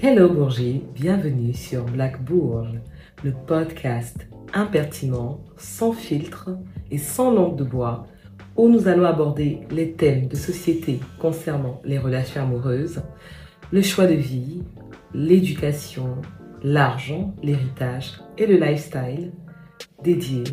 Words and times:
Hello 0.00 0.28
Bourgie, 0.28 0.84
bienvenue 0.94 1.52
sur 1.52 1.82
Black 1.82 2.22
Bourge, 2.22 2.78
le 3.24 3.32
podcast 3.32 4.28
impertinent, 4.54 5.40
sans 5.56 5.92
filtre 5.92 6.50
et 6.92 6.98
sans 6.98 7.32
langue 7.32 7.56
de 7.56 7.64
bois, 7.64 8.06
où 8.56 8.68
nous 8.68 8.86
allons 8.86 9.06
aborder 9.06 9.58
les 9.72 9.94
thèmes 9.94 10.28
de 10.28 10.36
société 10.36 11.00
concernant 11.18 11.82
les 11.84 11.98
relations 11.98 12.42
amoureuses, 12.42 13.02
le 13.72 13.82
choix 13.82 14.06
de 14.06 14.14
vie, 14.14 14.62
l'éducation, 15.14 16.14
l'argent, 16.62 17.34
l'héritage 17.42 18.20
et 18.38 18.46
le 18.46 18.54
lifestyle 18.54 19.32
dédié 20.04 20.44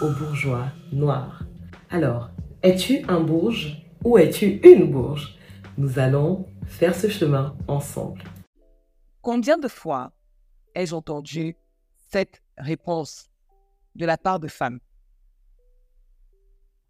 aux 0.00 0.08
bourgeois 0.08 0.68
noirs. 0.90 1.42
Alors, 1.90 2.30
es-tu 2.62 3.02
un 3.08 3.20
bourge 3.20 3.76
ou 4.04 4.16
es-tu 4.16 4.58
une 4.64 4.90
bourge? 4.90 5.36
Nous 5.76 5.98
allons 5.98 6.46
faire 6.64 6.94
ce 6.94 7.08
chemin 7.08 7.54
ensemble. 7.68 8.22
Combien 9.26 9.58
de 9.58 9.66
fois 9.66 10.12
ai-je 10.76 10.94
entendu 10.94 11.56
cette 11.96 12.44
réponse 12.56 13.28
de 13.96 14.06
la 14.06 14.16
part 14.16 14.38
de 14.38 14.46
femmes 14.46 14.78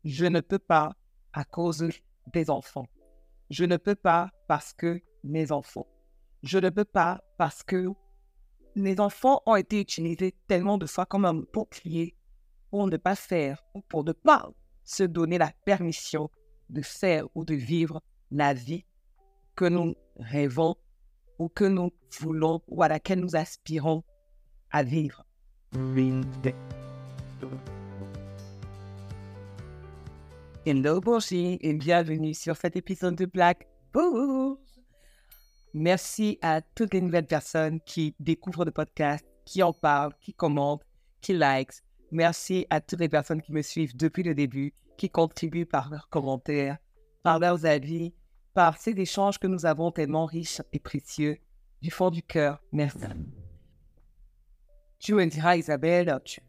Je 0.05 0.27
ne 0.27 0.41
peux 0.41 0.59
pas 0.59 0.95
à 1.33 1.47
cause 1.47 1.89
des 2.35 2.51
enfants. 2.51 2.89
Je 3.49 3.65
ne 3.65 3.79
peux 3.79 3.95
pas 3.95 4.31
parce 4.49 4.75
que 4.75 5.01
mes 5.25 5.51
enfants. 5.51 5.87
Je 6.43 6.59
ne 6.59 6.69
peux 6.69 6.85
pas 6.85 7.25
parce 7.39 7.63
que 7.63 7.89
les 8.75 9.01
enfants 9.01 9.41
ont 9.47 9.57
été 9.57 9.81
utilisés 9.81 10.35
tellement 10.47 10.77
de 10.77 10.85
fois 10.85 11.07
comme 11.07 11.25
un 11.25 11.43
bouclier 11.55 12.19
pour 12.69 12.87
ne 12.87 12.99
pas 12.99 13.17
faire 13.17 13.65
ou 13.73 13.81
pour 13.81 14.05
ne 14.05 14.13
pas 14.13 14.51
se 14.85 15.05
donner 15.05 15.39
la 15.39 15.53
permission 15.65 16.29
de 16.69 16.83
faire 16.83 17.29
ou 17.35 17.47
de 17.47 17.55
vivre 17.55 18.03
la 18.31 18.53
vie 18.53 18.85
que 19.55 19.65
nous 19.65 19.95
rêvons 20.17 20.77
ou 21.39 21.49
que 21.49 21.65
nous 21.65 21.93
voulons 22.21 22.63
ou 22.69 22.83
à 22.83 22.89
laquelle 22.89 23.21
nous 23.21 23.37
aspirons 23.37 24.03
à 24.71 24.83
vivre. 24.83 25.25
Hello 30.65 31.01
Bourgie 31.01 31.59
et 31.61 31.75
bienvenue 31.75 32.35
sur 32.35 32.57
cet 32.57 32.77
épisode 32.77 33.15
de 33.15 33.27
Black 33.27 33.69
Bourge. 33.93 34.59
Merci 35.75 36.39
à 36.41 36.63
toutes 36.63 36.95
les 36.95 37.01
nouvelles 37.01 37.27
personnes 37.27 37.81
qui 37.81 38.15
découvrent 38.19 38.65
le 38.65 38.71
podcast, 38.71 39.25
qui 39.45 39.63
en 39.63 39.73
parlent, 39.73 40.15
qui 40.21 40.33
commentent, 40.33 40.85
qui 41.21 41.35
likent. 41.35 41.83
Merci 42.11 42.67
à 42.71 42.81
toutes 42.81 43.01
les 43.01 43.09
personnes 43.09 43.43
qui 43.43 43.53
me 43.53 43.63
suivent 43.63 43.97
depuis 43.97 44.23
le 44.23 44.35
début, 44.35 44.73
qui 44.97 45.11
contribuent 45.11 45.67
par 45.67 45.91
leurs 45.91 46.09
commentaires, 46.09 46.79
par 47.23 47.39
leurs 47.39 47.67
avis, 47.67 48.15
par 48.57 48.79
ces 48.79 48.99
échanges 48.99 49.39
que 49.39 49.47
nous 49.47 49.67
avons 49.67 49.93
tellement 49.93 50.25
riches 50.25 50.63
et 50.73 50.79
précieux 50.79 51.37
du 51.83 51.91
fond 51.91 52.09
du 52.09 52.23
cœur. 52.23 52.59
Merci. 52.73 53.01
Tu 54.99 55.13
me 55.13 55.27
diras, 55.27 55.57
Isabelle, 55.57 56.19
tu, 56.25 56.41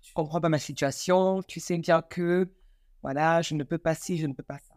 tu 0.00 0.14
comprends 0.14 0.40
pas 0.40 0.48
ma 0.48 0.58
situation, 0.58 1.42
tu 1.42 1.60
sais 1.60 1.76
bien 1.76 2.00
que, 2.00 2.50
voilà, 3.02 3.42
je 3.42 3.54
ne 3.54 3.64
peux 3.64 3.76
pas 3.76 3.94
ci, 3.94 4.16
je 4.16 4.26
ne 4.26 4.32
peux 4.32 4.42
pas 4.42 4.56
ça. 4.56 4.72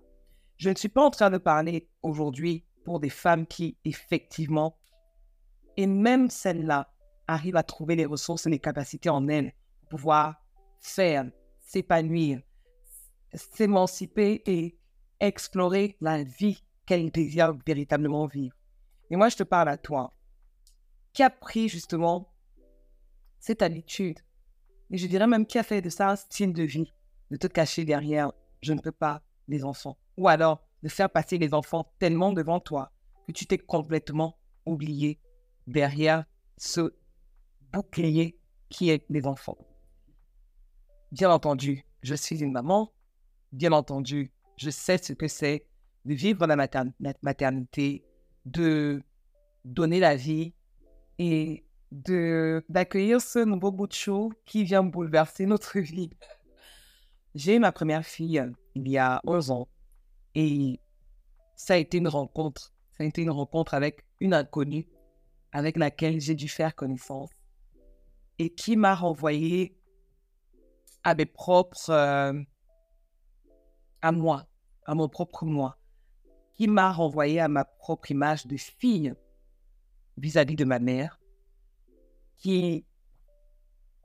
Je 0.57 0.69
ne 0.69 0.75
suis 0.75 0.89
pas 0.89 1.01
en 1.01 1.11
train 1.11 1.29
de 1.29 1.37
parler 1.37 1.87
aujourd'hui 2.03 2.65
pour 2.83 2.99
des 2.99 3.09
femmes 3.09 3.47
qui, 3.47 3.77
effectivement, 3.85 4.77
et 5.77 5.87
même 5.87 6.29
celles-là, 6.29 6.91
arrivent 7.25 7.55
à 7.55 7.63
trouver 7.63 7.95
les 7.95 8.05
ressources 8.05 8.47
et 8.47 8.49
les 8.49 8.59
capacités 8.59 9.09
en 9.09 9.29
elles 9.29 9.53
pour 9.89 9.99
pouvoir 9.99 10.35
faire, 10.81 11.23
s'épanouir, 11.61 12.41
s'émanciper 13.33 14.43
et 14.45 14.77
explorer 15.21 15.95
la 16.01 16.21
vie 16.21 16.64
qu'elle 16.86 17.11
désire 17.11 17.53
véritablement 17.66 18.25
vivre. 18.25 18.55
Et 19.09 19.16
moi, 19.16 19.30
je 19.30 19.38
te 19.38 19.44
parle 19.44 19.69
à 19.69 19.78
toi, 19.78 20.14
qui 21.14 21.23
a 21.23 21.30
pris 21.30 21.69
justement 21.69 22.31
cette 23.39 23.61
habitude, 23.61 24.19
et 24.92 24.97
je 24.97 25.08
dirais 25.08 25.27
même 25.27 25.45
qui 25.45 25.58
a 25.58 25.64
fait 25.64 25.81
de 25.81 25.89
ça 25.89 26.09
un 26.09 26.16
style 26.16 26.53
de 26.53 26.64
vie, 26.64 26.94
de 27.31 27.38
te 27.38 27.47
cacher 27.47 27.86
derrière 27.86 28.32
je 28.61 28.73
ne 28.73 28.80
peux 28.80 28.92
pas 28.92 29.21
les 29.48 29.64
enfants, 29.64 29.98
ou 30.17 30.27
alors 30.27 30.64
de 30.83 30.89
faire 30.89 31.09
passer 31.09 31.37
les 31.37 31.54
enfants 31.54 31.92
tellement 31.99 32.33
devant 32.33 32.59
toi 32.59 32.92
que 33.27 33.32
tu 33.32 33.45
t'es 33.45 33.58
complètement 33.58 34.38
oublié 34.65 35.20
derrière 35.67 36.26
ce 36.58 36.95
bouclier 37.71 38.39
qui 38.70 38.89
est 38.89 39.05
les 39.09 39.27
enfants. 39.27 39.58
Bien 41.11 41.32
entendu, 41.32 41.86
je 42.02 42.15
suis 42.15 42.43
une 42.43 42.52
maman, 42.52 42.92
bien 43.52 43.71
entendu, 43.71 44.32
je 44.58 44.70
sais 44.70 44.98
ce 44.98 45.14
que 45.14 45.27
c'est 45.27 45.65
de 46.05 46.14
vivre 46.14 46.45
la, 46.45 46.55
maternité, 47.21 48.05
de 48.45 49.02
donner 49.64 49.99
la 49.99 50.16
vie 50.16 50.54
et 51.17 51.66
d'accueillir 51.92 53.20
ce 53.21 53.39
nouveau 53.39 53.71
bout 53.71 53.88
de 53.88 53.93
chou 53.93 54.32
qui 54.45 54.64
vient 54.64 54.83
bouleverser 54.83 55.45
notre 55.45 55.80
vie. 55.80 56.11
J'ai 57.33 57.55
eu 57.55 57.60
ma 57.60 57.71
première 57.71 58.05
fille 58.05 58.44
il 58.76 58.88
y 58.88 58.98
a 58.98 59.20
11 59.26 59.52
ans 59.52 59.67
et 60.36 60.80
ça 61.55 61.73
a 61.73 61.77
été 61.77 61.98
une 61.98 62.08
rencontre. 62.08 62.73
Ça 62.92 63.04
a 63.04 63.08
été 63.08 63.23
une 63.23 63.32
rencontre 63.32 63.73
avec 63.73 64.05
une 64.20 64.33
inconnue 64.33 64.88
avec 65.52 65.77
laquelle 65.77 66.20
j'ai 66.20 66.36
dû 66.36 66.48
faire 66.49 66.76
connaissance 66.76 67.32
et 68.38 68.49
qui 68.49 68.76
m'a 68.76 68.94
renvoyé 68.94 69.77
à 71.04 71.15
mes 71.15 71.26
propres, 71.26 71.89
euh, 71.89 72.33
à 74.02 74.11
moi, 74.11 74.45
à 74.86 74.95
mon 74.95 75.08
propre 75.08 75.45
moi 75.45 75.77
qui 76.55 76.67
m'a 76.67 76.92
renvoyé 76.92 77.39
à 77.39 77.48
ma 77.48 77.66
propre 77.66 78.11
image 78.11 78.48
de 78.48 78.58
fille 78.58 79.14
vis-à-vis 80.17 80.55
de 80.55 80.66
ma 80.66 80.80
mère, 80.80 81.20
qui 82.38 82.86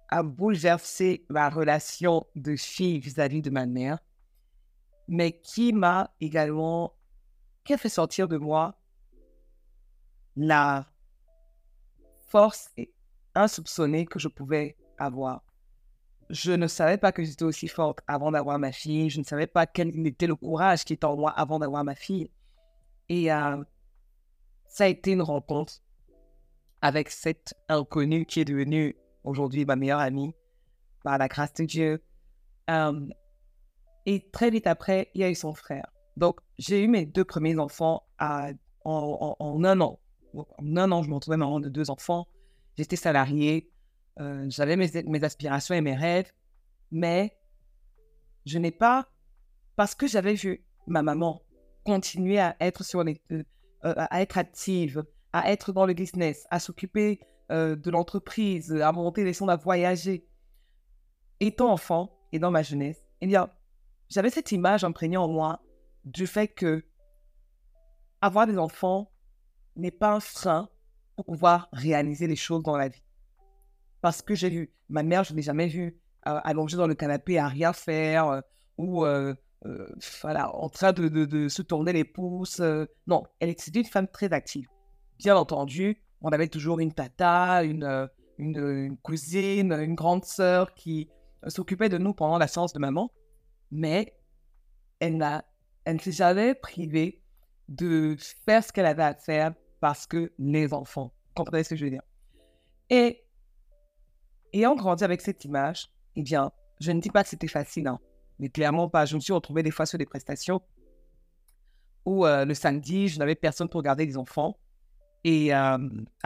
a 0.09 0.23
bouleversé 0.23 1.25
ma 1.29 1.49
relation 1.49 2.27
de 2.35 2.57
fille 2.57 2.99
vis-à-vis 2.99 3.43
de 3.43 3.51
ma 3.51 3.67
mère, 3.67 4.01
mais 5.07 5.41
qui 5.41 5.73
m'a 5.73 6.13
également, 6.21 6.95
qui 7.65 7.75
a 7.75 7.79
fait 7.79 7.89
sortir 7.89 8.27
de 8.27 8.37
moi 8.37 8.81
la 10.37 10.87
force 12.29 12.71
insoupçonnée 13.35 14.07
que 14.07 14.19
je 14.19 14.29
pouvais 14.29 14.77
avoir. 14.99 15.45
Je 16.31 16.53
ne 16.53 16.69
savais 16.69 16.97
pas 16.97 17.11
que 17.11 17.25
j'étais 17.25 17.45
aussi 17.45 17.67
forte 17.67 17.99
avant 18.07 18.31
d'avoir 18.31 18.59
ma 18.59 18.71
fille. 18.71 19.11
Je 19.11 19.19
ne 19.19 19.25
savais 19.25 19.49
pas 19.49 19.67
quel 19.67 20.07
était 20.07 20.29
le 20.29 20.37
courage 20.37 20.85
qui 20.85 20.93
était 20.93 21.05
en 21.05 21.17
moi 21.17 21.33
avant 21.33 21.59
d'avoir 21.59 21.83
ma 21.83 21.97
fille. 21.97 22.31
Et 23.11 23.31
euh, 23.33 23.63
ça 24.69 24.85
a 24.85 24.87
été 24.87 25.11
une 25.11 25.21
rencontre 25.21 25.83
avec 26.81 27.11
cette 27.11 27.55
inconnue 27.69 28.25
qui 28.25 28.41
est 28.41 28.45
devenue 28.45 28.97
aujourd'hui 29.25 29.65
ma 29.65 29.75
meilleure 29.75 29.99
amie, 29.99 30.33
par 31.03 31.19
la 31.19 31.27
grâce 31.27 31.53
de 31.55 31.65
Dieu. 31.65 32.05
Euh, 32.71 33.09
et 34.07 34.31
très 34.31 34.51
vite 34.51 34.69
après, 34.69 35.11
il 35.15 35.23
y 35.23 35.25
a 35.25 35.31
eu 35.31 35.35
son 35.35 35.53
frère. 35.55 35.91
Donc, 36.17 36.39
j'ai 36.57 36.85
eu 36.85 36.87
mes 36.87 37.05
deux 37.05 37.25
premiers 37.25 37.59
enfants 37.59 38.05
en, 38.21 38.53
un 38.85 39.81
an. 39.81 39.99
En 40.33 40.77
un 40.77 40.93
an, 40.93 41.03
je 41.03 41.09
me 41.09 41.15
retrouvais 41.15 41.37
maman 41.37 41.59
de 41.59 41.69
deux 41.69 41.91
enfants. 41.91 42.29
J'étais 42.79 42.95
salariée. 42.95 43.73
Euh, 44.21 44.47
j'avais 44.49 44.77
mes, 44.77 45.25
aspirations 45.25 45.75
et 45.75 45.81
mes 45.81 45.97
rêves. 45.97 46.31
Mais 46.93 47.37
je 48.47 48.59
n'ai 48.59 48.71
pas, 48.71 49.09
parce 49.75 49.97
que 49.97 50.07
j'avais 50.07 50.35
vu 50.35 50.65
ma 50.87 51.03
maman 51.03 51.43
continuer 51.85 52.39
à 52.39 52.57
être 52.61 52.85
sur 52.85 53.03
les, 53.05 53.21
euh, 53.33 53.43
euh, 53.85 53.95
à 53.97 54.23
être 54.23 54.39
active, 54.39 55.05
à 55.33 55.51
être 55.51 55.73
dans 55.73 55.87
le 55.87 55.95
business, 55.95 56.47
à 56.51 56.61
s'occuper 56.61 57.21
euh, 57.51 57.77
de 57.77 57.91
l'entreprise, 57.91 58.73
à 58.73 58.93
monter 58.93 59.25
les 59.25 59.33
sons, 59.33 59.49
à 59.49 59.57
voyager. 59.57 60.27
Étant 61.41 61.73
enfant 61.73 62.19
et 62.33 62.39
dans 62.39 62.51
ma 62.51 62.63
jeunesse, 62.63 63.03
eh 63.23 63.27
bien, 63.27 63.49
j'avais 64.09 64.31
cette 64.31 64.53
image 64.53 64.85
imprégnée 64.85 65.17
en 65.17 65.29
moi 65.29 65.63
du 66.05 66.27
fait 66.27 66.49
que 66.49 66.85
avoir 68.21 68.47
des 68.47 68.59
enfants 68.59 69.11
n'est 69.77 69.91
pas 69.91 70.13
un 70.13 70.21
frein 70.21 70.69
pour 71.17 71.25
pouvoir 71.25 71.69
réaliser 71.73 72.27
les 72.27 72.37
choses 72.37 72.63
dans 72.63 72.77
la 72.77 72.89
vie. 72.89 73.03
Parce 74.03 74.21
que 74.21 74.35
j'ai 74.35 74.51
vu, 74.51 74.75
ma 74.89 75.03
mère, 75.03 75.25
je 75.25 75.33
ne 75.33 75.37
l'ai 75.37 75.43
jamais 75.43 75.69
vue 75.69 75.99
allongée 76.23 76.77
dans 76.77 76.87
le 76.87 76.95
canapé 76.95 77.39
à 77.39 77.49
rien 77.49 77.73
faire 77.73 78.43
ou 78.77 79.05
euh, 79.05 79.35
voilà, 80.23 80.55
en 80.55 80.69
train 80.69 80.93
de, 80.93 81.49
se 81.49 81.63
tourner 81.63 81.93
les 81.93 82.05
pouces. 82.05 82.61
Euh. 82.61 82.87
non, 83.07 83.25
elle 83.41 83.51
était 83.51 83.71
une 83.71 83.85
femme 83.85 84.09
très 84.09 84.33
active. 84.33 84.67
Bien 85.19 85.37
entendu, 85.37 86.03
on 86.23 86.31
avait 86.31 86.49
toujours 86.49 86.81
une 86.81 86.93
tata, 86.93 87.63
une, 87.65 87.85
euh, 87.85 88.89
cousine, 89.03 89.73
une 89.73 89.95
grande 89.95 90.25
sœur 90.25 90.75
qui 90.75 91.11
s'occupait 91.47 91.89
de 91.89 91.99
nous 91.99 92.15
pendant 92.15 92.39
la 92.39 92.49
séance 92.49 92.73
de 92.73 92.79
maman, 92.79 93.13
mais 93.71 94.17
elle, 94.99 95.23
elle 95.85 95.97
ne 95.97 96.01
s'est 96.01 96.13
jamais 96.13 96.55
privée 96.55 97.23
de 97.69 98.17
faire 98.47 98.65
ce 98.65 98.73
qu'elle 98.73 98.87
avait 98.87 99.03
à 99.03 99.15
faire 99.15 99.55
parce 99.81 100.07
que 100.07 100.33
les 100.39 100.73
enfants. 100.75 101.13
comprenez 101.35 101.65
ce 101.65 101.71
que 101.71 101.77
je 101.77 101.85
veux 101.85 101.91
dire? 101.91 102.03
Et 102.91 103.25
ayant 104.53 104.75
grandi 104.75 105.05
avec 105.05 105.21
cette 105.21 105.45
image, 105.45 105.91
eh 106.17 106.23
bien, 106.23 106.51
je 106.81 106.93
ne 106.93 107.01
dis 107.01 107.11
pas 107.11 107.23
que 107.23 107.29
c'était 107.29 107.47
facile, 107.47 107.87
hein 107.87 108.01
mais 108.41 108.49
clairement 108.49 108.89
pas. 108.89 109.05
Je 109.05 109.15
me 109.15 109.21
suis 109.21 109.33
retrouvée 109.33 109.63
des 109.63 109.71
fois 109.71 109.87
sur 109.87 109.99
des 109.99 110.07
prestations 110.07 110.61
où 112.07 112.27
euh, 112.27 112.45
le 112.45 112.55
samedi, 112.55 113.09
je 113.09 113.19
n'avais 113.19 113.35
personne 113.35 113.69
pour 113.69 113.83
garder 113.83 114.07
les 114.07 114.17
enfants. 114.17 114.59
Et 115.23 115.53
à 115.53 115.79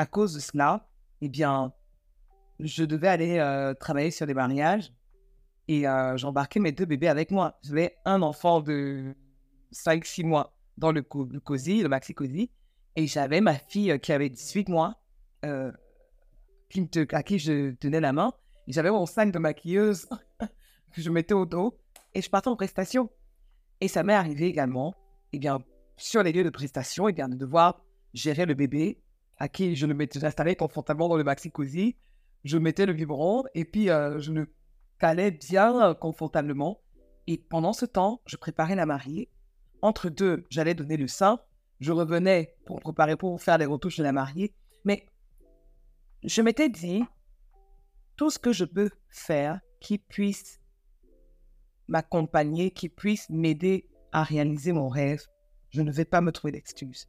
cause 0.09 0.35
de 0.35 0.41
cela, 0.41 0.89
eh 1.21 1.29
bien, 1.29 1.73
je 2.61 2.85
devais 2.85 3.09
aller 3.09 3.75
travailler 3.81 4.13
sur 4.13 4.25
des 4.25 4.35
mariages 4.35 4.95
et 5.67 5.83
j'embarquais 6.15 6.61
mes 6.61 6.71
deux 6.71 6.85
bébés 6.85 7.09
avec 7.09 7.33
moi. 7.33 7.59
J'avais 7.65 7.97
un 8.05 8.23
enfant 8.23 8.61
de 8.61 9.17
5-6 9.73 10.25
mois 10.25 10.57
dans 10.79 10.93
le, 10.93 11.03
COSI, 11.03 11.83
le 11.83 11.89
maxi 11.89 12.15
COSI, 12.15 12.53
et 12.95 13.09
j'avais 13.09 13.41
ma 13.41 13.55
fille 13.55 13.99
qui 13.99 14.13
avait 14.13 14.29
18 14.29 14.69
mois, 14.69 15.03
à 15.43 15.73
qui 17.25 17.41
je 17.41 17.73
tenais 17.73 18.01
la 18.01 18.13
main. 18.13 18.33
Et 18.69 18.73
j'avais 18.73 18.93
mon 18.93 19.07
sac 19.07 19.33
de 19.33 19.41
maquilleuse 19.41 20.09
que 20.93 21.01
je 21.03 21.11
mettais 21.11 21.35
au 21.35 21.47
dos 21.47 21.77
et 22.15 22.23
je 22.23 22.31
partais 22.31 22.49
en 22.49 22.57
prestation. 22.57 23.11
Et 23.81 23.89
ça 23.89 24.03
m'est 24.03 24.15
arrivé 24.15 24.47
également, 24.47 24.95
eh 25.33 25.39
bien, 25.39 25.59
sur 25.97 26.23
les 26.23 26.33
lieux 26.33 26.45
de 26.45 26.51
prestation, 26.51 27.09
eh 27.09 27.13
bien, 27.13 27.29
de 27.29 27.37
devoir 27.37 27.85
gérer 28.13 28.47
le 28.47 28.55
bébé 28.55 29.01
à 29.37 29.49
qui 29.49 29.75
je 29.75 29.87
le 29.87 29.95
mettais, 29.95 30.25
installé 30.25 30.55
confortablement 30.57 31.09
dans 31.09 31.17
le 31.17 31.25
maxi 31.25 31.51
cosy. 31.51 31.97
Je 32.45 32.59
mettais 32.59 32.87
le 32.87 32.93
biberon 32.93 33.45
et 33.55 33.65
puis 33.65 33.91
euh, 33.91 34.21
je 34.21 34.33
le 34.33 34.53
calais 34.99 35.33
bien 35.33 35.83
euh, 35.83 35.95
confortablement. 35.95 36.81
Et 37.27 37.39
pendant 37.39 37.73
ce 37.73 37.87
temps, 37.87 38.21
je 38.27 38.37
préparais 38.37 38.77
la 38.77 38.87
mariée. 38.87 39.31
Entre 39.83 40.09
deux, 40.09 40.45
j'allais 40.51 40.75
donner 40.75 40.97
le 40.97 41.09
sein. 41.09 41.41
Je 41.81 41.93
revenais 41.93 42.55
pour 42.67 42.81
préparer, 42.81 43.17
pour 43.17 43.41
faire 43.43 43.59
les 43.59 43.67
retouches 43.67 43.99
de 43.99 44.03
la 44.03 44.13
mariée. 44.13 44.55
Mais 44.85 45.07
je 46.23 46.43
m'étais 46.43 46.69
dit, 46.69 47.03
tout 48.17 48.31
ce 48.31 48.39
que 48.39 48.53
je 48.53 48.65
peux 48.65 48.91
faire 49.09 49.61
qui 49.81 49.99
puisse 49.99 50.61
m'accompagner, 51.89 52.71
qui 52.71 52.89
puisse 52.89 53.29
m'aider 53.31 53.89
à 54.13 54.23
réaliser 54.23 54.73
mon 54.73 54.89
rêve, 54.89 55.27
je 55.71 55.83
ne 55.83 55.91
vais 55.91 56.05
pas 56.05 56.21
me 56.21 56.33
trouver 56.33 56.53
d'excuses. 56.53 57.09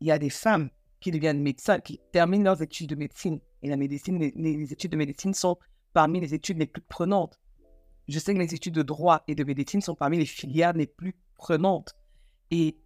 Il 0.00 0.06
y 0.06 0.10
a 0.10 0.18
des 0.18 0.30
femmes 0.30 0.70
qui 1.00 1.10
deviennent 1.10 1.42
médecins, 1.42 1.80
qui 1.80 2.00
terminent 2.12 2.44
leurs 2.44 2.62
études 2.62 2.88
de 2.88 2.94
médecine. 2.94 3.40
Et 3.62 3.68
la 3.68 3.76
médecine, 3.76 4.18
les, 4.18 4.72
études 4.72 4.92
de 4.92 4.96
médecine 4.96 5.34
sont 5.34 5.58
parmi 5.92 6.20
les 6.20 6.32
études 6.32 6.58
les 6.58 6.66
plus 6.66 6.82
prenantes. 6.82 7.38
Je 8.08 8.18
sais 8.18 8.34
que 8.34 8.38
les 8.38 8.54
études 8.54 8.74
de 8.74 8.82
droit 8.82 9.22
et 9.28 9.34
de 9.34 9.44
médecine 9.44 9.80
sont 9.80 9.94
parmi 9.94 10.18
les 10.18 10.26
filières 10.26 10.72
les 10.72 10.86
plus 10.86 11.14
prenantes. 11.36 11.94
Et 12.50 12.78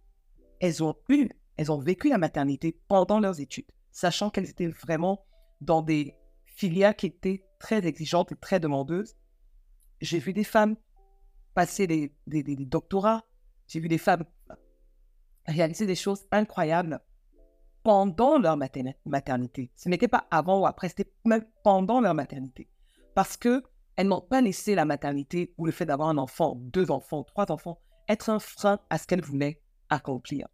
elles 0.59 0.83
ont 0.83 0.95
eu, 1.09 1.29
elles 1.57 1.71
ont 1.71 1.79
vécu 1.79 2.09
la 2.09 2.17
maternité 2.17 2.77
pendant 2.87 3.19
leurs 3.19 3.39
études, 3.39 3.71
sachant 3.91 4.29
qu'elles 4.29 4.49
étaient 4.49 4.67
vraiment 4.67 5.25
dans 5.61 5.81
des 5.81 6.15
filières 6.45 6.95
qui 6.95 7.05
étaient 7.05 7.45
très 7.59 7.85
exigeantes 7.85 8.31
et 8.31 8.35
très 8.35 8.59
demandeuses. 8.59 9.15
J'ai 10.01 10.19
vu 10.19 10.33
des 10.33 10.43
femmes 10.43 10.75
passer 11.53 11.87
des, 11.87 12.11
doctorats, 12.65 13.25
j'ai 13.67 13.79
vu 13.79 13.87
des 13.87 13.97
femmes 13.97 14.25
réaliser 15.45 15.85
des 15.85 15.95
choses 15.95 16.25
incroyables 16.31 16.99
pendant 17.83 18.37
leur 18.37 18.57
maternité. 18.57 19.71
Ce 19.75 19.89
n'était 19.89 20.07
pas 20.07 20.27
avant 20.31 20.59
ou 20.59 20.65
après, 20.65 20.89
c'était 20.89 21.11
même 21.25 21.45
pendant 21.63 22.01
leur 22.01 22.13
maternité. 22.13 22.69
Parce 23.15 23.37
que 23.37 23.63
elles 23.95 24.07
n'ont 24.07 24.21
pas 24.21 24.41
laissé 24.41 24.75
la 24.75 24.85
maternité 24.85 25.53
ou 25.57 25.65
le 25.65 25.71
fait 25.71 25.85
d'avoir 25.85 26.09
un 26.09 26.17
enfant, 26.17 26.55
deux 26.55 26.89
enfants, 26.89 27.23
trois 27.23 27.51
enfants, 27.51 27.81
être 28.07 28.29
un 28.29 28.39
frein 28.39 28.79
à 28.89 28.97
ce 28.97 29.05
qu'elles 29.05 29.23
voulaient 29.23 29.61
accomplir. 29.89 30.47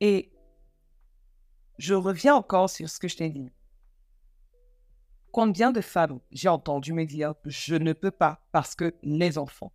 Et 0.00 0.32
je 1.78 1.94
reviens 1.94 2.34
encore 2.34 2.70
sur 2.70 2.88
ce 2.88 2.98
que 2.98 3.08
je 3.08 3.16
t'ai 3.16 3.28
dit. 3.28 3.50
Combien 5.32 5.70
de 5.70 5.80
femmes 5.80 6.20
j'ai 6.30 6.48
entendu 6.48 6.92
me 6.92 7.04
dire 7.04 7.34
je 7.44 7.74
ne 7.74 7.92
peux 7.92 8.10
pas 8.10 8.40
parce 8.52 8.74
que 8.74 8.94
les 9.02 9.36
enfants. 9.36 9.72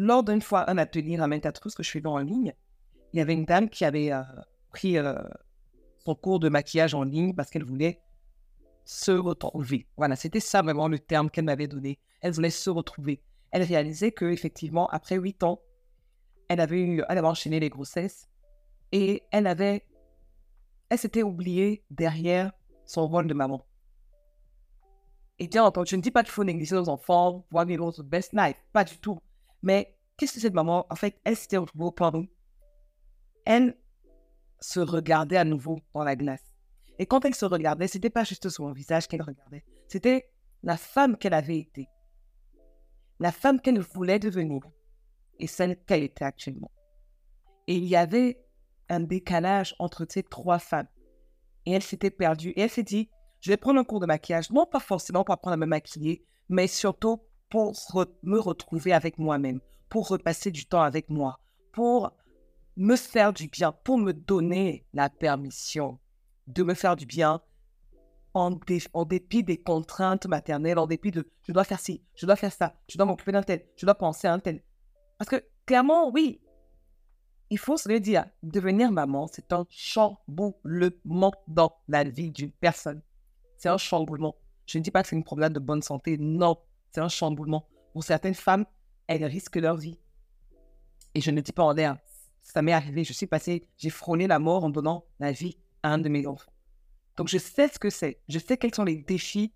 Lors 0.00 0.22
d'une 0.22 0.40
fois 0.40 0.70
un 0.70 0.78
atelier 0.78 1.18
à 1.18 1.26
Mentatros 1.26 1.74
que 1.74 1.82
je 1.82 1.90
fais 1.90 2.06
en 2.06 2.18
ligne, 2.18 2.54
il 3.12 3.18
y 3.18 3.20
avait 3.20 3.32
une 3.32 3.44
dame 3.44 3.68
qui 3.68 3.84
avait 3.84 4.12
euh, 4.12 4.22
pris 4.70 4.96
euh, 4.96 5.18
son 6.04 6.14
cours 6.14 6.38
de 6.38 6.48
maquillage 6.48 6.94
en 6.94 7.02
ligne 7.02 7.34
parce 7.34 7.50
qu'elle 7.50 7.64
voulait 7.64 8.00
se 8.84 9.10
retrouver. 9.10 9.88
Voilà, 9.96 10.14
c'était 10.14 10.38
ça 10.38 10.62
vraiment 10.62 10.86
le 10.86 11.00
terme 11.00 11.30
qu'elle 11.30 11.46
m'avait 11.46 11.66
donné. 11.66 11.98
Elle 12.20 12.30
voulait 12.30 12.50
se 12.50 12.70
retrouver. 12.70 13.20
Elle 13.50 13.64
réalisait 13.64 14.12
que 14.12 14.26
effectivement, 14.26 14.86
après 14.90 15.16
huit 15.16 15.42
ans, 15.42 15.60
elle 16.46 16.60
avait 16.60 16.80
eu, 16.80 17.02
elle 17.08 17.18
avait 17.18 17.26
enchaîné 17.26 17.58
les 17.58 17.68
grossesses 17.68 18.28
et 18.92 19.24
elle 19.32 19.48
avait, 19.48 19.84
elle 20.90 20.98
s'était 20.98 21.24
oubliée 21.24 21.82
derrière 21.90 22.52
son 22.84 23.08
rôle 23.08 23.26
de 23.26 23.34
maman. 23.34 23.66
Et 25.40 25.48
bien 25.48 25.64
entendu, 25.64 25.90
je 25.90 25.96
ne 25.96 26.02
dis 26.02 26.12
pas 26.12 26.22
qu'il 26.22 26.30
faut 26.30 26.44
négliger 26.44 26.76
nos 26.76 26.88
enfants, 26.88 27.44
voir 27.50 27.66
vivre 27.66 27.84
notre 27.84 28.04
best 28.04 28.32
life, 28.32 28.62
pas 28.72 28.84
du 28.84 28.96
tout. 28.98 29.18
Mais 29.62 29.96
qu'est-ce 30.16 30.34
que 30.34 30.40
cette 30.40 30.54
maman, 30.54 30.86
en 30.90 30.94
fait, 30.96 31.18
elle 31.24 31.36
s'était 31.36 31.56
retrouvée, 31.56 31.90
pardon, 31.94 32.26
elle 33.44 33.76
se 34.60 34.80
regardait 34.80 35.36
à 35.36 35.44
nouveau 35.44 35.78
dans 35.94 36.04
la 36.04 36.16
glace. 36.16 36.44
Et 36.98 37.06
quand 37.06 37.24
elle 37.24 37.34
se 37.34 37.44
regardait, 37.44 37.88
c'était 37.88 38.10
pas 38.10 38.24
juste 38.24 38.48
son 38.48 38.72
visage 38.72 39.06
qu'elle 39.06 39.22
regardait, 39.22 39.64
c'était 39.86 40.30
la 40.62 40.76
femme 40.76 41.16
qu'elle 41.16 41.34
avait 41.34 41.58
été, 41.58 41.88
la 43.20 43.32
femme 43.32 43.60
qu'elle 43.60 43.80
voulait 43.80 44.18
devenir 44.18 44.60
et 45.38 45.46
celle 45.46 45.82
qu'elle 45.84 46.02
était 46.02 46.24
actuellement. 46.24 46.70
Et 47.68 47.76
il 47.76 47.84
y 47.84 47.96
avait 47.96 48.44
un 48.88 49.00
décalage 49.00 49.76
entre 49.78 50.06
ces 50.08 50.22
trois 50.22 50.58
femmes. 50.58 50.88
Et 51.66 51.72
elle 51.72 51.82
s'était 51.82 52.10
perdue. 52.10 52.50
Et 52.50 52.62
elle 52.62 52.70
s'est 52.70 52.82
dit, 52.82 53.10
je 53.40 53.50
vais 53.50 53.56
prendre 53.56 53.78
un 53.78 53.84
cours 53.84 54.00
de 54.00 54.06
maquillage, 54.06 54.50
non 54.50 54.66
pas 54.66 54.80
forcément 54.80 55.22
pour 55.22 55.34
apprendre 55.34 55.54
à 55.54 55.58
me 55.58 55.66
maquiller, 55.66 56.24
mais 56.48 56.66
surtout 56.66 57.20
pour 57.50 57.74
me 58.22 58.38
retrouver 58.38 58.92
avec 58.92 59.18
moi-même, 59.18 59.60
pour 59.88 60.08
repasser 60.08 60.50
du 60.50 60.66
temps 60.66 60.82
avec 60.82 61.08
moi, 61.08 61.38
pour 61.72 62.12
me 62.76 62.96
faire 62.96 63.32
du 63.32 63.48
bien, 63.48 63.72
pour 63.72 63.98
me 63.98 64.12
donner 64.12 64.86
la 64.92 65.10
permission 65.10 65.98
de 66.46 66.62
me 66.62 66.74
faire 66.74 66.96
du 66.96 67.06
bien 67.06 67.42
en, 68.34 68.52
dépit 69.04 69.42
des 69.42 69.56
contraintes 69.56 70.26
maternelles, 70.26 70.78
en 70.78 70.86
dépit 70.86 71.10
de 71.10 71.28
je 71.42 71.52
dois 71.52 71.64
faire 71.64 71.80
ci, 71.80 72.02
je 72.14 72.26
dois 72.26 72.36
faire 72.36 72.52
ça, 72.52 72.74
je 72.88 72.96
dois 72.96 73.06
m'occuper 73.06 73.32
d'un 73.32 73.42
tel, 73.42 73.66
je 73.76 73.84
dois 73.84 73.94
penser 73.94 74.28
à 74.28 74.32
un 74.32 74.38
tel. 74.38 74.62
Parce 75.18 75.28
que 75.28 75.44
clairement, 75.66 76.10
oui, 76.10 76.40
il 77.50 77.58
faut 77.58 77.76
se 77.76 77.88
le 77.88 77.98
dire, 78.00 78.26
devenir 78.42 78.92
maman, 78.92 79.26
c'est 79.26 79.52
un 79.52 79.66
chamboulement 79.70 81.32
dans 81.46 81.72
la 81.88 82.04
vie 82.04 82.30
d'une 82.30 82.52
personne. 82.52 83.02
C'est 83.56 83.68
un 83.68 83.78
chamboulement. 83.78 84.36
Je 84.66 84.78
ne 84.78 84.82
dis 84.82 84.90
pas 84.90 85.02
que 85.02 85.08
c'est 85.08 85.16
une 85.16 85.24
problème 85.24 85.52
de 85.52 85.58
bonne 85.58 85.82
santé, 85.82 86.18
non, 86.18 86.58
c'est 86.90 87.00
un 87.00 87.08
chamboulement. 87.08 87.68
Pour 87.92 88.04
certaines 88.04 88.34
femmes, 88.34 88.64
elles 89.06 89.24
risquent 89.24 89.56
leur 89.56 89.76
vie. 89.76 89.98
Et 91.14 91.20
je 91.20 91.30
ne 91.30 91.40
dis 91.40 91.52
pas 91.52 91.64
en 91.64 91.72
l'air, 91.72 91.96
ça 92.42 92.62
m'est 92.62 92.72
arrivé. 92.72 93.04
Je 93.04 93.12
suis 93.12 93.26
passé, 93.26 93.68
j'ai 93.76 93.90
frôlé 93.90 94.26
la 94.26 94.38
mort 94.38 94.64
en 94.64 94.70
donnant 94.70 95.04
la 95.20 95.32
vie 95.32 95.56
à 95.82 95.92
un 95.92 95.98
de 95.98 96.08
mes 96.08 96.26
enfants. 96.26 96.52
Donc, 97.16 97.28
je 97.28 97.38
sais 97.38 97.68
ce 97.68 97.78
que 97.78 97.90
c'est. 97.90 98.20
Je 98.28 98.38
sais 98.38 98.56
quels 98.56 98.74
sont 98.74 98.84
les 98.84 98.96
défis 98.96 99.52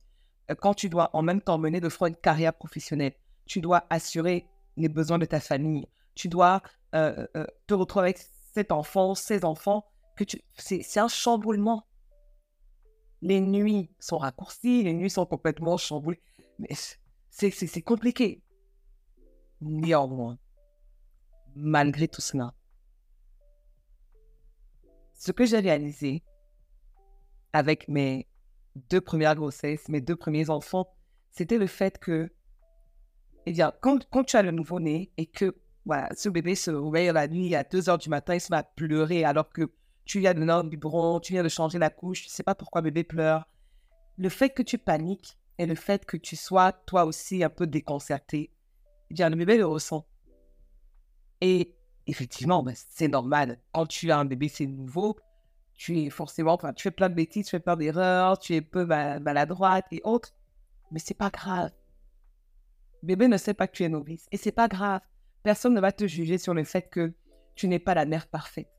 euh, 0.51 0.55
quand 0.55 0.75
tu 0.75 0.89
dois 0.89 1.11
en 1.13 1.23
même 1.23 1.41
temps 1.41 1.59
mener 1.59 1.81
de 1.81 1.89
front 1.89 2.07
une 2.07 2.17
carrière 2.17 2.55
professionnelle. 2.55 3.15
Tu 3.47 3.61
dois 3.61 3.85
assurer 3.91 4.47
les 4.77 4.89
besoins 4.89 5.19
de 5.19 5.25
ta 5.25 5.41
famille. 5.41 5.87
Tu 6.15 6.29
dois 6.29 6.63
euh, 6.95 7.27
euh, 7.37 7.47
te 7.67 7.75
retrouver 7.75 8.07
avec 8.07 8.19
cet 8.55 8.73
enfant, 8.73 9.15
ces 9.15 9.45
enfants. 9.45 9.87
C'est 10.57 10.99
un 10.99 11.09
chamboulement. 11.09 11.87
Les 13.23 13.41
nuits 13.41 13.91
sont 13.99 14.19
raccourcies, 14.19 14.83
les 14.83 14.93
nuits 14.93 15.11
sont 15.11 15.27
complètement 15.27 15.77
chamboulées. 15.77 16.21
C'est 17.33 17.83
compliqué. 17.83 18.43
Néanmoins, 19.61 20.39
malgré 21.55 22.07
tout 22.07 22.21
cela, 22.21 22.55
ce 25.15 25.33
que 25.33 25.45
j'ai 25.45 25.61
réalisé 25.61 26.23
avec 27.53 27.89
mes 27.89 28.29
deux 28.91 29.01
premières 29.01 29.35
grossesses, 29.35 29.89
mes 29.89 30.01
deux 30.01 30.17
premiers 30.17 30.51
enfants, 30.51 30.95
c'était 31.31 31.59
le 31.59 31.67
fait 31.67 31.99
que, 31.99 32.31
eh 33.47 33.53
bien, 33.53 33.73
quand, 33.81 34.09
quand 34.11 34.25
tu 34.25 34.37
as 34.37 34.43
le 34.43 34.51
nouveau-né 34.51 35.11
et 35.17 35.27
que 35.27 35.57
voilà, 35.85 36.09
ce 36.15 36.29
bébé 36.29 36.55
se 36.55 36.71
réveille 36.71 37.13
la 37.13 37.29
nuit 37.29 37.55
à 37.55 37.65
2 37.65 37.89
heures 37.89 37.99
du 37.99 38.09
matin, 38.09 38.35
il 38.35 38.41
se 38.41 38.53
met 38.53 38.59
à 38.59 38.63
pleurer 38.63 39.25
alors 39.25 39.49
que 39.51 39.73
tu 40.05 40.21
viens 40.21 40.35
de 40.35 40.41
donner 40.41 40.53
un 40.53 40.65
biberon, 40.65 41.21
tu 41.21 41.33
viens 41.33 41.43
de 41.43 41.49
changer 41.49 41.79
la 41.79 41.91
couche, 41.91 42.23
tu 42.23 42.29
ne 42.29 42.33
sais 42.33 42.43
pas 42.43 42.55
pourquoi 42.55 42.83
bébé 42.83 43.05
pleure. 43.05 43.49
Le 44.19 44.29
fait 44.29 44.51
que 44.51 44.63
tu 44.63 44.79
paniques 44.79 45.39
et 45.59 45.67
le 45.67 45.75
fait 45.75 46.05
que 46.05 46.17
tu 46.17 46.37
sois 46.37 46.73
toi 46.73 47.05
aussi 47.05 47.45
un 47.45 47.51
peu 47.51 47.67
déconcerté, 47.67 48.53
bien, 49.11 49.29
le 49.29 49.37
bébé 49.37 49.59
le 49.59 49.67
ressent. 49.67 50.07
Et 51.41 51.75
effectivement, 52.07 52.63
ben, 52.63 52.75
c'est 52.77 53.09
normal. 53.09 53.61
Quand 53.73 53.87
tu 53.87 54.11
as 54.11 54.19
un 54.19 54.25
bébé, 54.25 54.49
c'est 54.49 54.67
nouveau. 54.67 55.19
Tu 55.75 56.01
es 56.01 56.11
forcément, 56.11 56.53
enfin, 56.53 56.73
tu 56.73 56.83
fais 56.83 56.91
plein 56.91 57.09
de 57.09 57.15
bêtises, 57.15 57.47
tu 57.47 57.51
fais 57.51 57.61
plein 57.61 57.77
d'erreurs, 57.77 58.39
tu 58.39 58.55
es 58.55 58.61
peu 58.61 58.85
maladroite 58.85 59.87
et 59.91 60.01
autres. 60.05 60.33
Mais 60.91 60.99
c'est 60.99 61.15
pas 61.15 61.31
grave. 61.31 61.71
Bébé 63.03 63.27
ne 63.27 63.37
sait 63.37 63.55
pas 63.55 63.67
que 63.67 63.73
tu 63.73 63.83
es 63.83 63.89
novice. 63.89 64.27
Et 64.31 64.37
c'est 64.37 64.53
pas 64.53 64.69
grave. 64.69 65.01
Personne 65.43 65.75
ne 65.75 65.81
va 65.81 65.91
te 65.91 66.07
juger 66.07 66.39
sur 66.39 66.55
le 66.55 66.63
fait 66.63 66.89
que 66.89 67.13
tu 67.57 67.67
n'es 67.67 67.81
pas 67.81 67.95
la 67.95 68.05
mère 68.05 68.29
parfaite. 68.29 68.71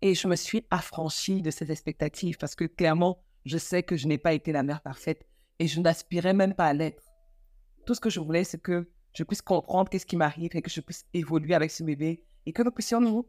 Et 0.00 0.14
je 0.14 0.28
me 0.28 0.36
suis 0.36 0.66
affranchie 0.70 1.42
de 1.42 1.50
ces 1.50 1.70
expectatives 1.70 2.38
parce 2.38 2.54
que 2.54 2.64
clairement, 2.64 3.23
je 3.44 3.58
sais 3.58 3.82
que 3.82 3.96
je 3.96 4.06
n'ai 4.06 4.18
pas 4.18 4.32
été 4.32 4.52
la 4.52 4.62
mère 4.62 4.80
parfaite 4.80 5.26
et 5.58 5.66
je 5.66 5.80
n'aspirais 5.80 6.34
même 6.34 6.54
pas 6.54 6.66
à 6.66 6.72
l'être. 6.72 7.02
Tout 7.86 7.94
ce 7.94 8.00
que 8.00 8.10
je 8.10 8.20
voulais, 8.20 8.44
c'est 8.44 8.60
que 8.60 8.90
je 9.12 9.22
puisse 9.22 9.42
comprendre 9.42 9.88
qu'est-ce 9.88 10.06
qui 10.06 10.16
m'arrive 10.16 10.50
et 10.54 10.62
que 10.62 10.70
je 10.70 10.80
puisse 10.80 11.06
évoluer 11.14 11.54
avec 11.54 11.70
ce 11.70 11.82
bébé 11.82 12.24
et 12.46 12.52
que 12.52 12.62
nous 12.62 12.70
puissions 12.70 13.00
nous 13.00 13.26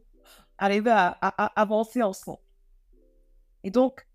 arriver 0.58 0.90
à, 0.90 1.10
avancer 1.54 2.02
ensemble. 2.02 2.40
Et 3.62 3.70
donc, 3.70 4.06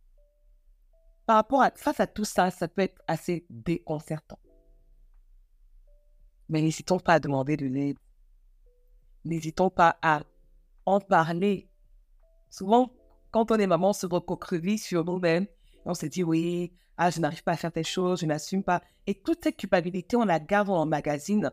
par 1.26 1.38
rapport 1.38 1.62
à 1.62 1.72
face 1.72 2.00
à 2.00 2.08
tout 2.08 2.26
ça, 2.26 2.52
ça 2.52 2.68
peut 2.68 2.82
être 2.82 3.02
assez 3.08 3.46
déconcertant. 3.50 4.40
Mais 6.50 6.62
n'hésitons 6.62 7.00
pas 7.00 7.14
à 7.14 7.20
demander 7.20 7.56
de 7.56 7.68
l'aide. 7.68 7.98
N'hésitons 9.24 9.70
pas 9.70 9.98
à 10.02 10.24
en 10.86 11.00
parler. 11.00 11.70
Souvent, 12.50 12.92
quand 13.30 13.52
on 13.52 13.56
est 13.56 13.68
maman, 13.68 13.90
on 13.90 13.94
se 13.94 14.06
recroqueville 14.06 14.80
sur 14.80 15.06
nous-mêmes. 15.06 15.48
On 15.86 15.94
se 15.94 16.06
dit, 16.06 16.24
oui, 16.24 16.72
ah, 16.98 17.10
je 17.10 17.20
n'arrive 17.20 17.44
pas 17.44 17.54
à 17.54 17.58
faire 17.58 17.72
telle 17.72 17.86
chose, 17.86 18.22
je 18.22 18.26
n'assume 18.26 18.64
pas. 18.64 18.82
Et 19.08 19.16
toute 19.16 19.44
cette 19.44 19.58
culpabilité, 19.58 20.16
on 20.16 20.26
la 20.26 20.40
garde 20.40 20.70
en 20.70 20.86
magazine. 20.86 21.52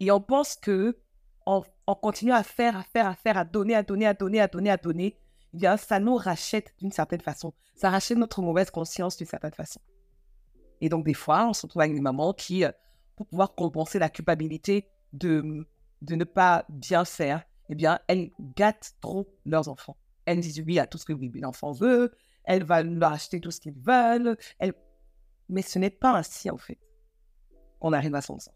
Et 0.00 0.10
on 0.10 0.20
pense 0.20 0.56
que 0.56 0.98
on, 1.46 1.62
continue 1.94 2.32
à 2.32 2.42
faire, 2.42 2.76
à 2.76 2.82
faire, 2.82 3.06
à 3.06 3.14
faire, 3.14 3.36
à 3.36 3.44
donner, 3.44 3.74
à 3.74 3.82
donner, 3.82 4.06
à 4.06 4.14
donner, 4.14 4.40
à 4.40 4.48
donner, 4.48 4.70
à 4.70 4.76
donner, 4.76 5.16
eh 5.52 5.56
bien, 5.56 5.76
ça 5.76 5.98
nous 5.98 6.16
rachète 6.16 6.74
d'une 6.78 6.92
certaine 6.92 7.20
façon. 7.20 7.52
Ça 7.74 7.90
rachète 7.90 8.18
notre 8.18 8.42
mauvaise 8.42 8.70
conscience 8.70 9.16
d'une 9.16 9.26
certaine 9.26 9.52
façon. 9.52 9.80
Et 10.80 10.88
donc, 10.88 11.04
des 11.04 11.14
fois, 11.14 11.48
on 11.48 11.52
se 11.52 11.62
retrouve 11.62 11.82
avec 11.82 11.94
des 11.94 12.00
mamans 12.00 12.32
qui, 12.32 12.64
euh, 12.64 12.70
pour 13.16 13.26
pouvoir 13.26 13.54
compenser 13.54 13.98
la 13.98 14.08
culpabilité 14.08 14.88
de, 15.12 15.66
de 16.02 16.14
ne 16.14 16.24
pas 16.24 16.64
bien 16.68 17.04
faire, 17.04 17.42
eh 17.68 17.74
bien, 17.74 17.98
elles 18.06 18.30
gâtent 18.56 18.94
trop 19.00 19.28
leurs 19.44 19.68
enfants. 19.68 19.96
Elles 20.26 20.40
disent 20.40 20.62
oui 20.66 20.78
à 20.78 20.86
tout 20.86 20.98
ce 20.98 21.04
que 21.04 21.12
l'enfant 21.40 21.72
veut, 21.72 22.12
elles 22.44 22.64
vont 22.64 22.82
leur 22.82 23.12
acheter 23.12 23.40
tout 23.40 23.50
ce 23.50 23.60
qu'ils 23.60 23.78
veulent. 23.78 24.36
Elles... 24.58 24.74
Mais 25.48 25.62
ce 25.62 25.78
n'est 25.78 25.90
pas 25.90 26.16
ainsi, 26.16 26.50
en 26.50 26.56
fait, 26.56 26.78
qu'on 27.80 27.92
arrive 27.92 28.14
à 28.14 28.20
s'en 28.20 28.38
sortir. 28.38 28.54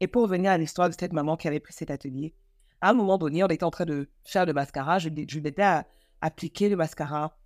Et 0.00 0.08
pour 0.08 0.22
revenir 0.22 0.50
à 0.50 0.58
l'histoire 0.58 0.88
de 0.88 0.94
cette 0.98 1.12
maman 1.12 1.36
qui 1.36 1.46
avait 1.46 1.60
pris 1.60 1.72
cet 1.72 1.90
atelier, 1.90 2.34
à 2.80 2.90
un 2.90 2.94
moment 2.94 3.18
donné, 3.18 3.44
on 3.44 3.46
était 3.46 3.64
en 3.64 3.70
train 3.70 3.84
de 3.84 4.10
faire 4.24 4.44
le 4.46 4.52
mascara. 4.52 4.98
Je, 4.98 5.08
je 5.28 5.38
m'étais 5.38 5.62
à 5.62 5.86
appliquer 6.20 6.68
le 6.68 6.76
mascara. 6.76 7.38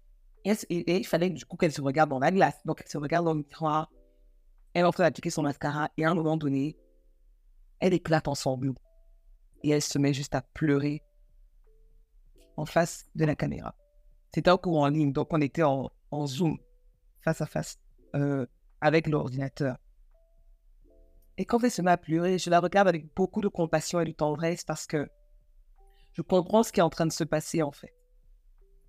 Et, 0.44 0.54
il 0.70 1.06
fallait 1.06 1.28
du 1.28 1.44
coup 1.44 1.56
qu'elle 1.56 1.72
se 1.72 1.82
regarde 1.82 2.08
dans 2.08 2.18
la 2.18 2.30
glace. 2.30 2.58
Donc, 2.64 2.80
elle 2.82 2.90
se 2.90 2.96
regarde 2.96 3.26
dans 3.26 3.34
le 3.34 3.42
miroir. 3.42 3.90
Elle 4.72 4.82
est 4.82 4.84
en 4.84 4.92
train 4.92 5.04
d'appliquer 5.04 5.28
son 5.28 5.42
mascara. 5.42 5.90
Et 5.98 6.06
à 6.06 6.10
un 6.10 6.14
moment 6.14 6.38
donné, 6.38 6.78
elle 7.80 7.92
éclate 7.92 8.28
en 8.28 8.34
sanglots. 8.34 8.76
Et 9.62 9.70
elle 9.70 9.82
se 9.82 9.98
met 9.98 10.14
juste 10.14 10.34
à 10.34 10.40
pleurer 10.40 11.02
en 12.56 12.64
face 12.64 13.04
de 13.14 13.26
la 13.26 13.34
caméra. 13.34 13.74
C'était 14.36 14.50
un 14.50 14.58
cours 14.58 14.80
en 14.80 14.88
ligne. 14.88 15.14
Donc, 15.14 15.32
on 15.32 15.40
était 15.40 15.62
en, 15.62 15.90
Zoom, 16.26 16.58
face 17.22 17.40
à 17.40 17.46
face, 17.46 17.78
euh, 18.14 18.44
avec 18.82 19.06
l'ordinateur. 19.06 19.78
Et 21.38 21.46
quand 21.46 21.64
elle 21.64 21.70
se 21.70 21.80
met 21.80 21.92
à 21.92 21.96
pleurer, 21.96 22.36
je 22.36 22.50
la 22.50 22.60
regarde 22.60 22.86
avec 22.86 23.14
beaucoup 23.14 23.40
de 23.40 23.48
compassion 23.48 23.98
et 23.98 24.04
de 24.04 24.10
tendresse 24.10 24.62
parce 24.62 24.86
que 24.86 25.08
je 26.12 26.20
comprends 26.20 26.62
ce 26.62 26.70
qui 26.70 26.80
est 26.80 26.82
en 26.82 26.90
train 26.90 27.06
de 27.06 27.12
se 27.12 27.24
passer 27.24 27.62
en 27.62 27.72
fait. 27.72 27.94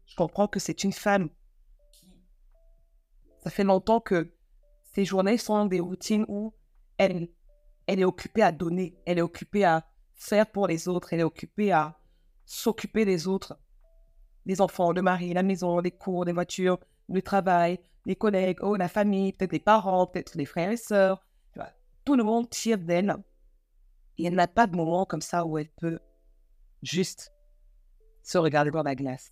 Je 0.06 0.18
comprends 0.18 0.50
que 0.50 0.60
c'est 0.60 0.84
une 0.84 0.92
femme 0.92 1.30
qui... 1.94 2.12
Ça 3.42 3.50
fait 3.50 3.64
longtemps 3.64 4.02
que 4.02 4.34
ses 4.96 5.06
journées 5.06 5.38
sont 5.38 5.66
des 5.66 5.80
routines 5.80 6.26
où 6.28 6.54
elle, 6.98 7.30
elle 7.86 8.02
est 8.02 8.06
occupée 8.06 8.44
à 8.44 8.52
donner, 8.52 8.98
elle 9.06 9.20
est 9.20 9.22
occupée 9.22 9.64
à 9.64 9.88
faire 10.14 10.52
pour 10.52 10.68
les 10.68 10.90
autres, 10.90 11.14
elle 11.14 11.22
est 11.22 11.24
occupée 11.24 11.72
à 11.72 11.98
s'occuper 12.46 13.06
des 13.06 13.30
autres. 13.30 13.58
Les 14.48 14.62
enfants, 14.62 14.92
le 14.94 15.02
mari, 15.04 15.34
la 15.34 15.44
maison, 15.44 15.80
les 15.80 15.92
cours, 15.92 16.26
les 16.26 16.32
voitures, 16.32 16.80
le 17.10 17.22
travail, 17.22 17.80
les 18.06 18.16
collègues, 18.16 18.58
oh, 18.62 18.76
la 18.76 18.88
famille, 18.88 19.34
peut-être 19.34 19.52
les 19.52 19.60
parents, 19.60 20.08
peut-être 20.08 20.36
les 20.36 20.46
frères 20.46 20.72
et 20.72 20.78
sœurs. 20.78 21.24
Tout 22.06 22.16
le 22.16 22.24
monde 22.24 22.50
tire 22.50 22.78
d'elle. 22.78 23.14
Et 24.18 24.24
elle 24.24 24.36
n'a 24.36 24.48
pas 24.48 24.66
de 24.66 24.76
moment 24.78 25.06
comme 25.06 25.22
ça 25.22 25.46
où 25.46 25.58
elle 25.58 25.70
peut 25.70 26.00
juste 26.82 27.34
se 28.24 28.38
regarder 28.38 28.72
dans 28.72 28.84
la 28.84 28.96
glace. 28.96 29.30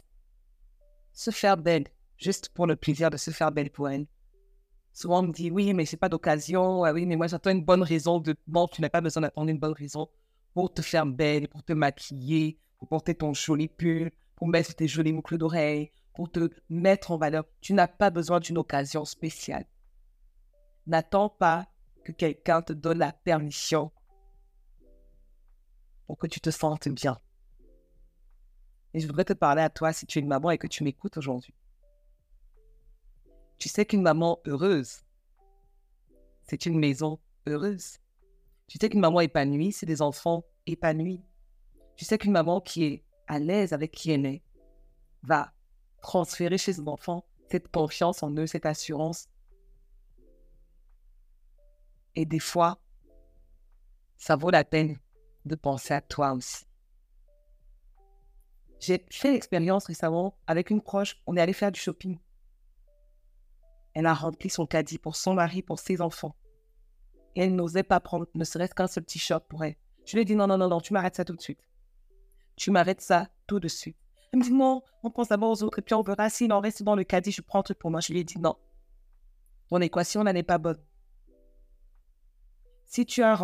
Se 1.14 1.32
faire 1.32 1.56
belle, 1.56 1.86
juste 2.18 2.50
pour 2.50 2.68
le 2.68 2.76
plaisir 2.76 3.10
de 3.10 3.16
se 3.16 3.32
faire 3.32 3.54
belle 3.54 3.72
pour 3.72 3.88
elle. 3.88 4.06
Souvent, 4.92 5.20
on 5.20 5.28
me 5.28 5.32
dit, 5.32 5.52
oui, 5.52 5.74
mais 5.74 5.86
c'est 5.86 5.96
pas 5.96 6.10
d'occasion. 6.10 6.84
Ah 6.84 6.92
oui, 6.92 7.06
mais 7.06 7.16
moi, 7.16 7.28
j'attends 7.28 7.52
une 7.52 7.64
bonne 7.64 7.84
raison. 7.84 8.20
De... 8.20 8.36
Bon, 8.48 8.68
tu 8.68 8.82
n'as 8.82 8.90
pas 8.90 9.02
besoin 9.02 9.22
d'attendre 9.22 9.50
une 9.50 9.60
bonne 9.60 9.74
raison 9.74 10.10
pour 10.54 10.74
te 10.74 10.82
faire 10.82 11.06
belle, 11.06 11.48
pour 11.48 11.64
te 11.64 11.72
maquiller, 11.72 12.60
pour 12.78 12.90
porter 12.90 13.16
ton 13.16 13.34
joli 13.34 13.70
pull, 13.70 14.12
pour 14.36 14.48
mettre 14.48 14.76
tes 14.76 14.88
jolies 14.88 15.14
boucles 15.14 15.38
d'oreilles, 15.38 15.92
pour 16.14 16.32
te 16.32 16.50
mettre 16.70 17.12
en 17.12 17.18
valeur. 17.18 17.46
Tu 17.62 17.74
n'as 17.74 17.88
pas 17.88 18.10
besoin 18.10 18.40
d'une 18.40 18.58
occasion 18.58 19.06
spéciale. 19.06 19.68
N'attends 20.88 21.30
pas 21.30 21.68
que 22.04 22.12
quelqu'un 22.12 22.62
te 22.62 22.74
donne 22.74 23.00
la 23.00 23.12
permission 23.12 23.92
pour 26.06 26.18
que 26.18 26.28
tu 26.28 26.40
te 26.40 26.52
sentes 26.52 26.88
bien. 26.88 27.20
Et 28.94 29.00
je 29.00 29.08
voudrais 29.08 29.26
te 29.26 29.34
parler 29.34 29.62
à 29.62 29.70
toi 29.70 29.92
si 29.92 30.06
tu 30.06 30.20
es 30.20 30.22
une 30.22 30.28
maman 30.28 30.52
et 30.52 30.58
que 30.58 30.68
tu 30.68 30.84
m'écoutes 30.84 31.18
aujourd'hui. 31.18 31.54
Tu 33.58 33.68
sais 33.68 33.86
qu'une 33.86 34.02
maman 34.02 34.40
heureuse, 34.46 35.02
c'est 36.44 36.66
une 36.66 36.78
maison 36.78 37.20
heureuse. 37.48 37.98
Tu 38.68 38.78
sais 38.80 38.90
qu'une 38.90 39.00
maman 39.00 39.22
épanouie, 39.22 39.72
c'est 39.72 39.86
des 39.86 40.02
enfants 40.02 40.46
épanouis. 40.66 41.22
Tu 41.96 42.06
sais 42.06 42.18
qu'une 42.18 42.32
maman 42.32 42.62
qui 42.62 42.84
est 42.84 43.05
à 43.28 43.40
l'aise 43.40 43.74
avec 43.74 43.92
qui 43.92 44.12
elle 44.12 44.26
est 44.26 44.44
va 45.24 45.52
transférer 46.02 46.58
chez 46.58 46.74
son 46.74 46.88
enfant 46.88 47.26
cette 47.50 47.68
confiance 47.70 48.24
en 48.24 48.32
eux, 48.38 48.48
cette 48.48 48.66
assurance. 48.66 49.28
Et 52.16 52.26
des 52.26 52.40
fois, 52.40 52.80
ça 54.18 54.36
vaut 54.36 54.50
la 54.50 54.64
peine 54.64 54.98
de 55.46 55.56
penser 55.56 55.94
à 55.94 56.02
toi 56.02 56.34
aussi. 56.34 56.66
J'ai 58.80 59.06
fait 59.10 59.32
l'expérience 59.32 59.86
récemment 59.86 60.38
avec 60.48 60.70
une 60.70 60.82
proche. 60.82 61.22
On 61.26 61.36
est 61.38 61.42
allé 61.42 61.54
faire 61.54 61.72
du 61.72 61.80
shopping. 61.80 62.20
Elle 63.94 64.06
a 64.06 64.14
rempli 64.14 64.50
son 64.50 64.66
caddie 64.66 64.98
pour 64.98 65.16
son 65.16 65.34
mari, 65.34 65.62
pour 65.62 65.80
ses 65.80 66.02
enfants. 66.02 66.36
Et 67.36 67.42
elle 67.42 67.56
n'osait 67.56 67.84
pas 67.84 68.00
prendre 68.00 68.28
ne 68.34 68.44
serait-ce 68.44 68.76
qu'un 68.76 68.88
seul 68.88 69.06
shop 69.08 69.42
pour 69.50 69.64
elle. 69.64 69.76
Je 70.06 70.14
lui 70.16 70.22
ai 70.22 70.26
dit 70.26 70.36
non, 70.36 70.48
non, 70.48 70.58
non, 70.58 70.68
non, 70.68 70.82
tu 70.82 70.94
m'arrêtes 70.94 71.16
ça 71.16 71.26
tout 71.26 71.36
de 71.36 71.42
suite. 71.42 71.60
Tu 72.56 72.72
m'arrêtes 72.72 73.02
ça 73.02 73.30
tout 73.48 73.60
de 73.60 73.68
suite. 73.68 73.98
Elle 74.32 74.40
me 74.40 74.44
dit 74.44 74.54
non, 74.54 74.82
on 75.04 75.12
pense 75.12 75.30
d'abord 75.30 75.52
aux 75.52 75.64
autres 75.64 75.80
et 75.80 75.82
puis 75.82 75.94
on 75.94 76.02
verra 76.02 76.30
s'il 76.30 76.52
en 76.52 76.60
reste 76.60 76.84
dans 76.84 76.96
le 76.96 77.04
caddie, 77.04 77.32
je 77.32 77.42
prends 77.42 77.60
un 77.60 77.64
truc 77.64 77.80
pour 77.80 77.92
moi. 77.92 78.00
Je 78.00 78.12
lui 78.12 78.20
ai 78.20 78.24
dit 78.24 78.40
non. 78.40 78.56
Ton 79.70 79.82
équation, 79.82 80.24
n'est 80.24 80.44
pas 80.44 80.58
bonne. 80.58 80.80
Si 82.86 83.06
tu 83.06 83.24
as 83.24 83.40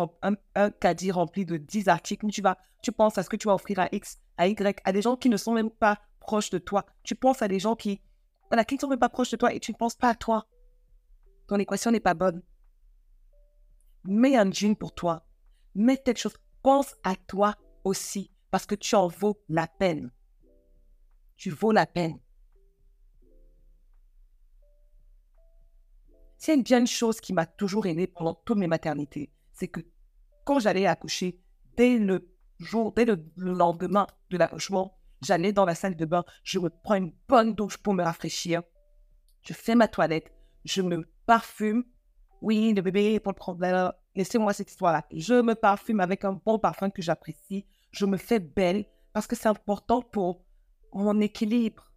un, 0.54 0.70
caddie 0.70 1.10
rempli 1.10 1.44
de 1.44 1.56
10 1.56 1.88
articles, 1.88 2.26
tu, 2.28 2.42
vas, 2.42 2.56
tu 2.80 2.92
penses 2.92 3.18
à 3.18 3.22
ce 3.22 3.28
que 3.28 3.36
tu 3.36 3.48
vas 3.48 3.54
offrir 3.54 3.80
à 3.80 3.88
X, 3.92 4.18
à 4.36 4.46
Y, 4.46 4.80
à 4.84 4.92
des 4.92 5.02
gens 5.02 5.16
qui 5.16 5.28
ne 5.28 5.36
sont 5.36 5.52
même 5.52 5.70
pas 5.70 5.98
proches 6.20 6.50
de 6.50 6.58
toi. 6.58 6.86
Tu 7.02 7.14
penses 7.14 7.42
à 7.42 7.48
des 7.48 7.58
gens 7.58 7.74
qui, 7.74 8.00
voilà, 8.48 8.64
qui 8.64 8.76
ne 8.76 8.80
sont 8.80 8.88
même 8.88 8.98
pas 8.98 9.08
proches 9.08 9.30
de 9.30 9.36
toi 9.36 9.52
et 9.52 9.60
tu 9.60 9.72
ne 9.72 9.76
penses 9.76 9.96
pas 9.96 10.10
à 10.10 10.14
toi. 10.14 10.46
Ton 11.48 11.56
équation 11.56 11.90
n'est 11.90 12.00
pas 12.00 12.14
bonne. 12.14 12.42
Mets 14.04 14.36
un 14.36 14.50
jean 14.50 14.76
pour 14.76 14.94
toi. 14.94 15.26
Mets 15.74 15.98
quelque 15.98 16.18
chose. 16.18 16.36
Pense 16.62 16.94
à 17.02 17.16
toi 17.16 17.56
aussi 17.82 18.30
parce 18.52 18.66
que 18.66 18.74
tu 18.74 18.94
en 18.94 19.08
vaux 19.08 19.42
la 19.48 19.66
peine. 19.66 20.12
Tu 21.36 21.50
vaux 21.50 21.72
la 21.72 21.86
peine. 21.86 22.20
C'est 26.36 26.54
une 26.54 26.62
bien 26.62 26.84
chose 26.84 27.20
qui 27.20 27.32
m'a 27.32 27.46
toujours 27.46 27.86
aidé 27.86 28.06
pendant 28.06 28.34
toutes 28.34 28.58
mes 28.58 28.66
maternités. 28.66 29.32
C'est 29.54 29.68
que 29.68 29.80
quand 30.44 30.60
j'allais 30.60 30.86
accoucher, 30.86 31.40
dès 31.76 31.98
le 31.98 32.30
jour, 32.58 32.92
dès 32.92 33.06
le 33.06 33.24
lendemain 33.36 34.06
de 34.28 34.36
l'accouchement, 34.36 34.98
j'allais 35.22 35.52
dans 35.52 35.64
la 35.64 35.74
salle 35.74 35.96
de 35.96 36.04
bain, 36.04 36.24
je 36.44 36.58
me 36.58 36.68
prends 36.68 36.96
une 36.96 37.14
bonne 37.28 37.54
douche 37.54 37.78
pour 37.78 37.94
me 37.94 38.02
rafraîchir. 38.02 38.62
Je 39.40 39.54
fais 39.54 39.74
ma 39.74 39.88
toilette, 39.88 40.30
je 40.66 40.82
me 40.82 41.08
parfume. 41.24 41.84
Oui, 42.42 42.74
le 42.74 42.82
bébé 42.82 43.18
pour 43.18 43.32
le 43.32 43.36
problème. 43.36 43.92
Laissez-moi 44.14 44.52
cette 44.52 44.70
histoire-là. 44.70 45.06
Je 45.10 45.40
me 45.40 45.54
parfume 45.54 46.00
avec 46.00 46.26
un 46.26 46.32
bon 46.32 46.58
parfum 46.58 46.90
que 46.90 47.00
j'apprécie. 47.00 47.64
Je 47.92 48.06
me 48.06 48.16
fais 48.16 48.40
belle 48.40 48.86
parce 49.12 49.26
que 49.26 49.36
c'est 49.36 49.48
important 49.48 50.02
pour 50.02 50.44
mon 50.92 51.20
équilibre. 51.20 51.92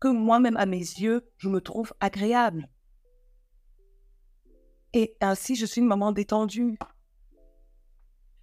Que 0.00 0.08
moi-même, 0.08 0.56
à 0.56 0.66
mes 0.66 0.78
yeux, 0.78 1.30
je 1.38 1.48
me 1.48 1.60
trouve 1.60 1.94
agréable. 2.00 2.68
Et 4.92 5.16
ainsi, 5.20 5.54
je 5.54 5.64
suis 5.64 5.80
une 5.80 5.86
maman 5.86 6.12
détendue. 6.12 6.76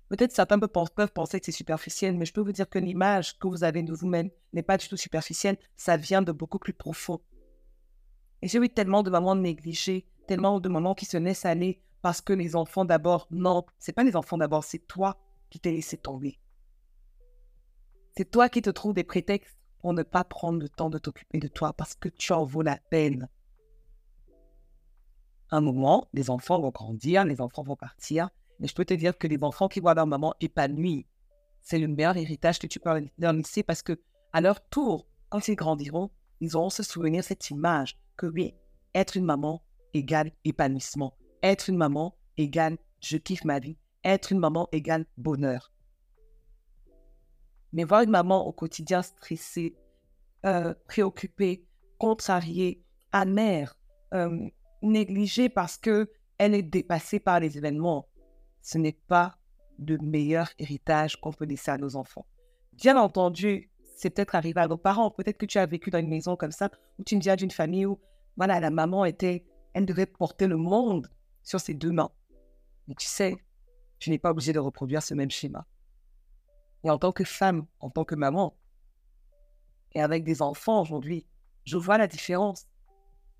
Peut-être 0.08 0.32
certains 0.32 0.58
peuvent 0.58 1.12
penser 1.14 1.40
que 1.40 1.46
c'est 1.46 1.52
superficiel, 1.52 2.18
mais 2.18 2.26
je 2.26 2.34
peux 2.34 2.42
vous 2.42 2.54
dire 2.54 2.68
que 2.68 2.80
l'image 2.80 3.38
que 3.38 3.48
vous 3.48 3.64
avez 3.64 3.84
de 3.84 3.94
vous-même 3.94 4.32
n'est 4.54 4.64
pas 4.64 4.78
du 4.78 4.88
tout 4.88 4.98
superficielle. 4.98 5.58
Ça 5.76 5.98
vient 5.98 6.24
de 6.24 6.32
beaucoup 6.32 6.58
plus 6.58 6.74
profond. 6.74 7.22
Et 8.42 8.48
j'ai 8.48 8.58
eu 8.58 8.70
tellement 8.70 9.04
de 9.04 9.12
mamans 9.12 9.36
négligées, 9.36 10.08
tellement 10.28 10.60
de 10.60 10.70
mamans 10.70 10.96
qui 10.96 11.06
se 11.06 11.18
laissent 11.18 11.46
aller 11.46 11.84
parce 12.02 12.22
que 12.22 12.34
les 12.34 12.56
enfants 12.56 12.86
d'abord, 12.86 13.28
non, 13.30 13.66
c'est 13.78 13.92
pas 13.92 14.04
les 14.04 14.16
enfants 14.16 14.38
d'abord, 14.38 14.64
c'est 14.64 14.88
toi 14.88 15.18
qui 15.50 15.60
t'es 15.60 15.72
laissé 15.72 15.98
tomber. 15.98 16.40
C'est 18.20 18.30
toi 18.30 18.50
qui 18.50 18.62
te 18.62 18.70
trouves 18.70 18.94
des 18.94 19.06
prétextes 19.06 19.58
pour 19.80 19.94
ne 19.94 20.04
pas 20.04 20.26
prendre 20.26 20.60
le 20.60 20.68
temps 20.68 20.90
de 20.90 20.98
t'occuper 20.98 21.40
de 21.40 21.48
toi 21.48 21.72
parce 21.72 21.96
que 21.96 22.10
tu 22.10 22.34
en 22.34 22.44
vaux 22.44 22.62
la 22.62 22.78
peine 22.90 23.30
un 25.52 25.62
moment, 25.62 26.10
les 26.12 26.30
enfants 26.30 26.60
vont 26.60 26.72
grandir, 26.72 27.24
les 27.24 27.40
enfants 27.40 27.64
vont 27.64 27.78
partir. 27.78 28.30
Mais 28.60 28.68
je 28.68 28.76
peux 28.76 28.84
te 28.84 28.94
dire 28.94 29.18
que 29.18 29.26
les 29.26 29.42
enfants 29.42 29.70
qui 29.70 29.80
voient 29.80 29.94
leur 29.94 30.06
maman 30.06 30.34
épanouie, 30.42 31.08
c'est 31.62 31.80
le 31.80 31.88
meilleur 31.88 32.18
héritage 32.18 32.60
que 32.60 32.68
tu 32.68 32.82
peux 32.82 32.90
leur 33.18 33.32
laisser 33.32 33.64
parce 33.64 33.82
que 33.82 33.98
à 34.34 34.42
leur 34.42 34.68
tour, 34.68 35.08
quand 35.30 35.48
ils 35.48 35.56
grandiront, 35.56 36.12
ils 36.42 36.58
auront 36.58 36.70
se 36.70 36.84
souvenir 36.84 37.24
cette 37.24 37.50
image 37.50 37.98
que 38.18 38.26
oui, 38.26 38.54
être 38.94 39.16
une 39.16 39.24
maman 39.24 39.64
égale 39.94 40.34
épanouissement. 40.44 41.16
Être 41.42 41.70
une 41.70 41.78
maman 41.78 42.18
égale 42.36 42.78
je 43.00 43.16
kiffe 43.16 43.46
ma 43.46 43.60
vie. 43.60 43.78
Être 44.04 44.34
une 44.34 44.40
maman 44.40 44.68
égale 44.74 45.06
bonheur. 45.18 45.72
Mais 47.74 47.84
voir 47.84 48.02
une 48.02 48.10
maman 48.10 48.46
au 48.48 48.52
quotidien 48.52 49.02
stressée, 49.02 49.76
euh, 50.46 50.74
préoccupée, 50.88 51.66
contrariée, 51.98 52.82
amère, 53.12 53.78
euh, 54.14 54.50
négligée 54.82 55.50
parce 55.50 55.78
que 55.78 56.10
elle 56.38 56.56
est 56.56 56.64
dépassée 56.64 57.20
par 57.20 57.40
les 57.40 57.58
événements, 57.58 58.08
ce 58.62 58.78
n'est 58.78 58.98
pas 59.08 59.38
le 59.78 59.98
meilleur 59.98 60.50
héritage 60.58 61.20
qu'on 61.20 61.34
peut 61.34 61.46
laisser 61.46 61.72
à 61.72 61.78
nos 61.78 61.96
enfants. 61.96 62.26
Bien 62.74 62.98
entendu, 62.98 63.70
c'est 63.98 64.10
peut-être 64.10 64.36
arrivé 64.36 64.62
à 64.62 64.68
nos 64.68 64.78
parents. 64.78 65.12
Peut-être 65.12 65.38
que 65.38 65.46
tu 65.46 65.58
as 65.58 65.66
vécu 65.66 65.90
dans 65.90 66.00
une 66.00 66.10
maison 66.10 66.38
comme 66.38 66.52
ça, 66.52 66.70
où 66.98 67.04
tu 67.04 67.20
viens 67.20 67.36
d'une 67.36 67.52
famille 67.52 67.86
où, 67.86 68.00
voilà, 68.38 68.60
la 68.62 68.70
maman 68.70 69.04
était, 69.04 69.46
elle 69.74 69.86
devait 69.86 70.06
porter 70.06 70.48
le 70.48 70.56
monde 70.56 71.10
sur 71.44 71.60
ses 71.60 71.74
deux 71.74 71.92
mains. 71.92 72.12
Mais 72.88 72.96
tu 72.96 73.08
sais, 73.08 73.36
tu 74.00 74.10
n'es 74.10 74.18
pas 74.18 74.32
obligé 74.32 74.54
de 74.54 74.60
reproduire 74.60 75.04
ce 75.04 75.14
même 75.14 75.32
schéma. 75.32 75.66
Et 76.84 76.90
en 76.90 76.98
tant 76.98 77.12
que 77.12 77.24
femme, 77.24 77.66
en 77.80 77.90
tant 77.90 78.06
que 78.06 78.16
maman, 78.16 78.56
et 79.94 80.02
avec 80.02 80.24
des 80.24 80.42
enfants 80.42 80.82
aujourd'hui, 80.82 81.26
je 81.66 81.78
vois 81.78 81.98
la 81.98 82.08
différence. 82.08 82.68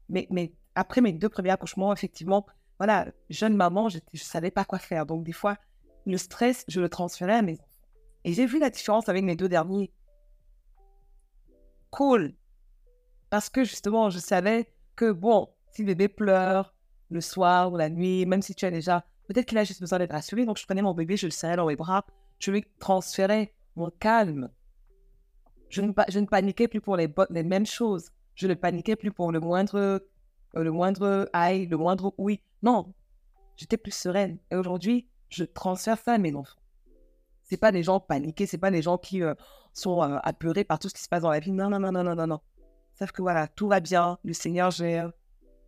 Mais, 0.10 0.28
après 0.76 1.02
mes 1.02 1.14
deux 1.14 1.30
premiers 1.30 1.52
accouchements, 1.52 1.94
effectivement, 1.94 2.46
voilà, 2.78 3.08
jeune 3.30 3.56
maman, 3.56 3.90
je 3.90 3.98
ne 3.98 4.20
savais 4.20 4.52
pas 4.52 4.66
quoi 4.66 4.80
faire. 4.80 5.06
Donc, 5.06 5.24
des 5.24 5.34
fois, 5.34 5.58
le 6.06 6.18
stress, 6.18 6.64
je 6.68 6.80
le 6.80 6.90
transférais 6.90 7.36
à 7.36 7.42
mes 7.42 7.54
enfants. 7.54 7.66
Et 8.24 8.34
j'ai 8.34 8.46
vu 8.46 8.60
la 8.60 8.70
différence 8.70 9.10
avec 9.10 9.24
mes 9.24 9.36
deux 9.36 9.50
derniers. 9.50 9.92
Cool. 11.92 12.34
Parce 13.30 13.50
que 13.50 13.64
justement, 13.64 14.10
je 14.10 14.20
savais 14.20 14.72
que, 14.96 15.12
bon, 15.12 15.50
si 15.72 15.84
le 15.84 15.88
bébé 15.88 16.08
pleure 16.08 16.74
le 17.10 17.22
soir 17.22 17.72
ou 17.72 17.78
la 17.78 17.90
nuit, 17.90 18.26
même 18.26 18.42
si 18.42 18.56
tu 18.56 18.66
as 18.66 18.72
déjà, 18.72 19.06
peut-être 19.28 19.46
qu'il 19.46 19.58
a 19.58 19.64
juste 19.64 19.82
besoin 19.82 20.00
d'être 20.00 20.12
rassuré, 20.12 20.46
donc 20.46 20.58
je 20.58 20.66
prenais 20.66 20.82
mon 20.82 20.94
bébé, 20.94 21.18
je 21.18 21.28
le 21.28 21.32
serrais 21.32 21.56
dans 21.56 21.68
mes 21.68 21.76
bras, 21.76 22.06
je 22.40 22.52
lui 22.52 22.66
transférais 22.80 23.54
mon 23.76 23.92
calme. 24.00 24.50
Je 25.70 25.82
ne, 25.82 26.26
paniquais 26.26 26.68
plus 26.68 26.82
pour 26.82 26.98
les, 26.98 27.08
mêmes 27.44 27.66
choses. 27.66 28.10
Je 28.34 28.48
ne 28.48 28.56
paniquais 28.56 28.96
plus 28.96 29.12
pour 29.12 29.32
le 29.32 29.40
moindre, 29.40 29.78
euh, 29.78 30.00
le 30.56 30.72
moindre 30.72 31.30
aïe, 31.34 31.68
le 31.68 31.78
moindre 31.78 32.14
oui. 32.18 32.42
Non, 32.64 32.94
j'étais 33.56 33.78
plus 33.78 33.92
sereine. 33.92 34.40
Et 34.50 34.56
aujourd'hui, 34.56 35.08
je 35.30 35.44
transfère 35.44 36.00
ça 36.00 36.14
à 36.14 36.18
mes 36.18 36.34
enfants. 36.34 36.60
C'est 37.44 37.58
pas 37.58 37.72
des 37.72 37.84
gens 37.84 38.00
paniqués, 38.00 38.48
c'est 38.48 38.58
pas 38.58 38.72
des 38.72 38.82
gens 38.82 38.98
qui 38.98 39.22
euh, 39.22 39.36
sont 39.74 40.02
euh, 40.02 40.18
apeurés 40.24 40.64
par 40.64 40.80
tout 40.80 40.90
ce 40.90 40.94
qui 40.94 41.04
se 41.04 41.10
passe 41.10 41.22
dans 41.22 41.32
la 41.32 41.40
vie. 41.40 41.52
Non, 41.52 41.70
non, 41.70 41.80
non, 41.80 41.92
non, 41.92 42.04
non, 42.04 42.16
non, 42.16 42.28
non. 42.28 42.40
Savent 42.96 43.12
que 43.12 43.22
voilà, 43.22 43.48
tout 43.48 43.68
va 43.68 43.80
bien, 43.80 44.18
le 44.24 44.34
Seigneur 44.34 44.72
gère, 44.72 45.12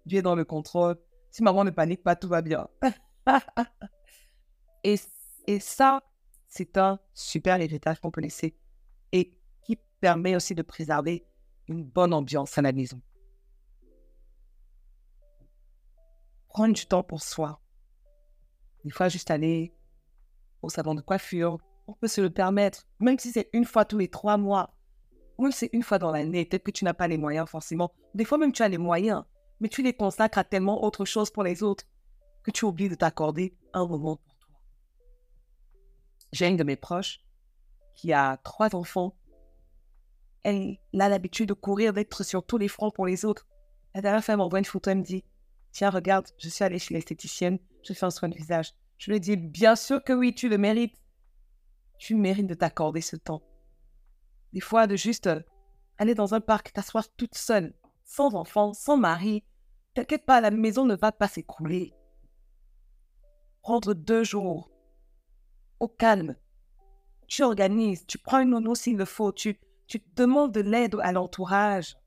Dieu 0.05 0.19
est 0.19 0.23
dans 0.23 0.35
le 0.35 0.45
contrôle. 0.45 0.97
Si 1.29 1.43
maman 1.43 1.63
ne 1.63 1.69
panique 1.69 2.03
pas, 2.03 2.15
tout 2.15 2.27
va 2.27 2.41
bien. 2.41 2.67
et 4.83 4.97
ça, 5.59 6.01
c'est 6.51 6.77
un 6.77 6.99
super 7.13 7.61
héritage 7.61 8.01
qu'on 8.01 8.11
peut 8.11 8.19
laisser 8.19 8.53
et 9.13 9.31
qui 9.61 9.79
permet 10.01 10.35
aussi 10.35 10.53
de 10.53 10.61
préserver 10.61 11.25
une 11.69 11.83
bonne 11.83 12.13
ambiance 12.13 12.57
à 12.57 12.61
la 12.61 12.73
maison. 12.73 13.01
Prendre 16.49 16.73
du 16.73 16.85
temps 16.85 17.03
pour 17.03 17.23
soi. 17.23 17.61
Des 18.83 18.91
fois, 18.91 19.07
juste 19.07 19.31
aller 19.31 19.73
au 20.61 20.69
salon 20.69 20.93
de 20.93 21.01
coiffure, 21.01 21.57
on 21.87 21.93
peut 21.93 22.09
se 22.09 22.19
le 22.19 22.29
permettre, 22.29 22.85
même 22.99 23.17
si 23.17 23.31
c'est 23.31 23.49
une 23.53 23.65
fois 23.65 23.85
tous 23.85 23.97
les 23.97 24.09
trois 24.09 24.35
mois, 24.35 24.75
ou 25.37 25.43
même 25.43 25.53
si 25.53 25.59
c'est 25.59 25.69
une 25.71 25.83
fois 25.83 25.99
dans 25.99 26.11
l'année, 26.11 26.43
peut-être 26.43 26.63
que 26.63 26.71
tu 26.71 26.83
n'as 26.83 26.93
pas 26.93 27.07
les 27.07 27.17
moyens 27.17 27.47
forcément. 27.47 27.93
Des 28.13 28.25
fois 28.25 28.37
même 28.37 28.51
tu 28.51 28.61
as 28.61 28.67
les 28.67 28.77
moyens, 28.77 29.23
mais 29.61 29.69
tu 29.69 29.81
les 29.83 29.93
consacres 29.93 30.37
à 30.37 30.43
tellement 30.43 30.83
autre 30.83 31.05
chose 31.05 31.31
pour 31.31 31.43
les 31.43 31.63
autres 31.63 31.85
que 32.43 32.51
tu 32.51 32.65
oublies 32.65 32.89
de 32.89 32.95
t'accorder 32.95 33.55
un 33.71 33.87
moment. 33.87 34.19
J'ai 36.31 36.47
une 36.47 36.57
de 36.57 36.63
mes 36.63 36.75
proches 36.75 37.21
qui 37.95 38.13
a 38.13 38.37
trois 38.37 38.73
enfants. 38.75 39.15
Elle 40.43 40.77
a 40.99 41.09
l'habitude 41.09 41.49
de 41.49 41.53
courir, 41.53 41.93
d'être 41.93 42.23
sur 42.23 42.45
tous 42.45 42.57
les 42.57 42.67
fronts 42.67 42.91
pour 42.91 43.05
les 43.05 43.25
autres. 43.25 43.47
La 43.93 44.01
dernière 44.01 44.23
fois, 44.23 44.33
elle 44.33 44.37
m'envoie 44.37 44.59
une 44.59 44.65
photo, 44.65 44.89
elle 44.89 44.99
me 44.99 45.03
dit 45.03 45.23
Tiens, 45.71 45.89
regarde, 45.89 46.27
je 46.37 46.49
suis 46.49 46.63
allée 46.63 46.79
chez 46.79 46.93
l'esthéticienne, 46.93 47.59
je 47.83 47.93
fais 47.93 48.05
un 48.05 48.09
soin 48.09 48.29
de 48.29 48.35
visage. 48.35 48.73
Je 48.97 49.11
lui 49.11 49.19
dis 49.19 49.35
Bien 49.35 49.75
sûr 49.75 50.03
que 50.03 50.13
oui, 50.13 50.33
tu 50.33 50.49
le 50.49 50.57
mérites. 50.57 50.95
Tu 51.97 52.15
mérites 52.15 52.47
de 52.47 52.53
t'accorder 52.53 53.01
ce 53.01 53.15
temps. 53.15 53.43
Des 54.53 54.61
fois, 54.61 54.87
de 54.87 54.95
juste 54.95 55.27
euh, 55.27 55.41
aller 55.97 56.15
dans 56.15 56.33
un 56.33 56.41
parc, 56.41 56.73
t'asseoir 56.73 57.05
toute 57.15 57.35
seule, 57.35 57.73
sans 58.03 58.35
enfant, 58.35 58.73
sans 58.73 58.97
mari. 58.97 59.43
T'inquiète 59.93 60.25
pas, 60.25 60.41
la 60.41 60.51
maison 60.51 60.85
ne 60.85 60.95
va 60.95 61.11
pas 61.11 61.27
s'écrouler. 61.27 61.93
Prendre 63.61 63.93
deux 63.93 64.23
jours 64.23 64.70
au 65.81 65.87
calme. 65.87 66.35
Tu 67.27 67.43
organises, 67.43 68.05
tu 68.05 68.17
prends 68.17 68.39
une 68.39 68.51
nounou 68.51 68.75
s'il 68.75 68.97
le 68.97 69.05
faut, 69.05 69.31
tu, 69.31 69.59
tu 69.87 70.01
demandes 70.15 70.53
de 70.53 70.61
l'aide 70.61 70.95
à 71.01 71.11
l'entourage. 71.11 71.97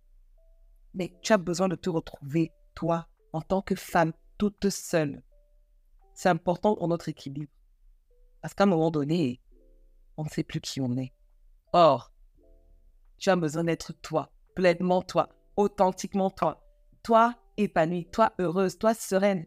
Mais 0.94 1.12
tu 1.22 1.32
as 1.32 1.38
besoin 1.38 1.68
de 1.68 1.74
te 1.74 1.90
retrouver, 1.90 2.52
toi, 2.74 3.08
en 3.32 3.40
tant 3.40 3.62
que 3.62 3.74
femme, 3.74 4.12
toute 4.38 4.70
seule. 4.70 5.22
C'est 6.14 6.28
important 6.28 6.76
pour 6.76 6.86
notre 6.86 7.08
équilibre. 7.08 7.52
Parce 8.40 8.54
qu'à 8.54 8.62
un 8.62 8.68
moment 8.68 8.92
donné, 8.92 9.42
on 10.16 10.24
ne 10.24 10.28
sait 10.28 10.44
plus 10.44 10.60
qui 10.60 10.80
on 10.80 10.96
est. 10.96 11.12
Or, 11.72 12.12
tu 13.18 13.28
as 13.30 13.36
besoin 13.36 13.64
d'être 13.64 13.92
toi, 13.92 14.30
pleinement 14.54 15.02
toi, 15.02 15.30
authentiquement 15.56 16.30
toi. 16.30 16.64
Toi 17.02 17.34
épanouie, 17.56 18.06
toi 18.06 18.32
heureuse, 18.38 18.78
toi 18.78 18.94
sereine. 18.94 19.46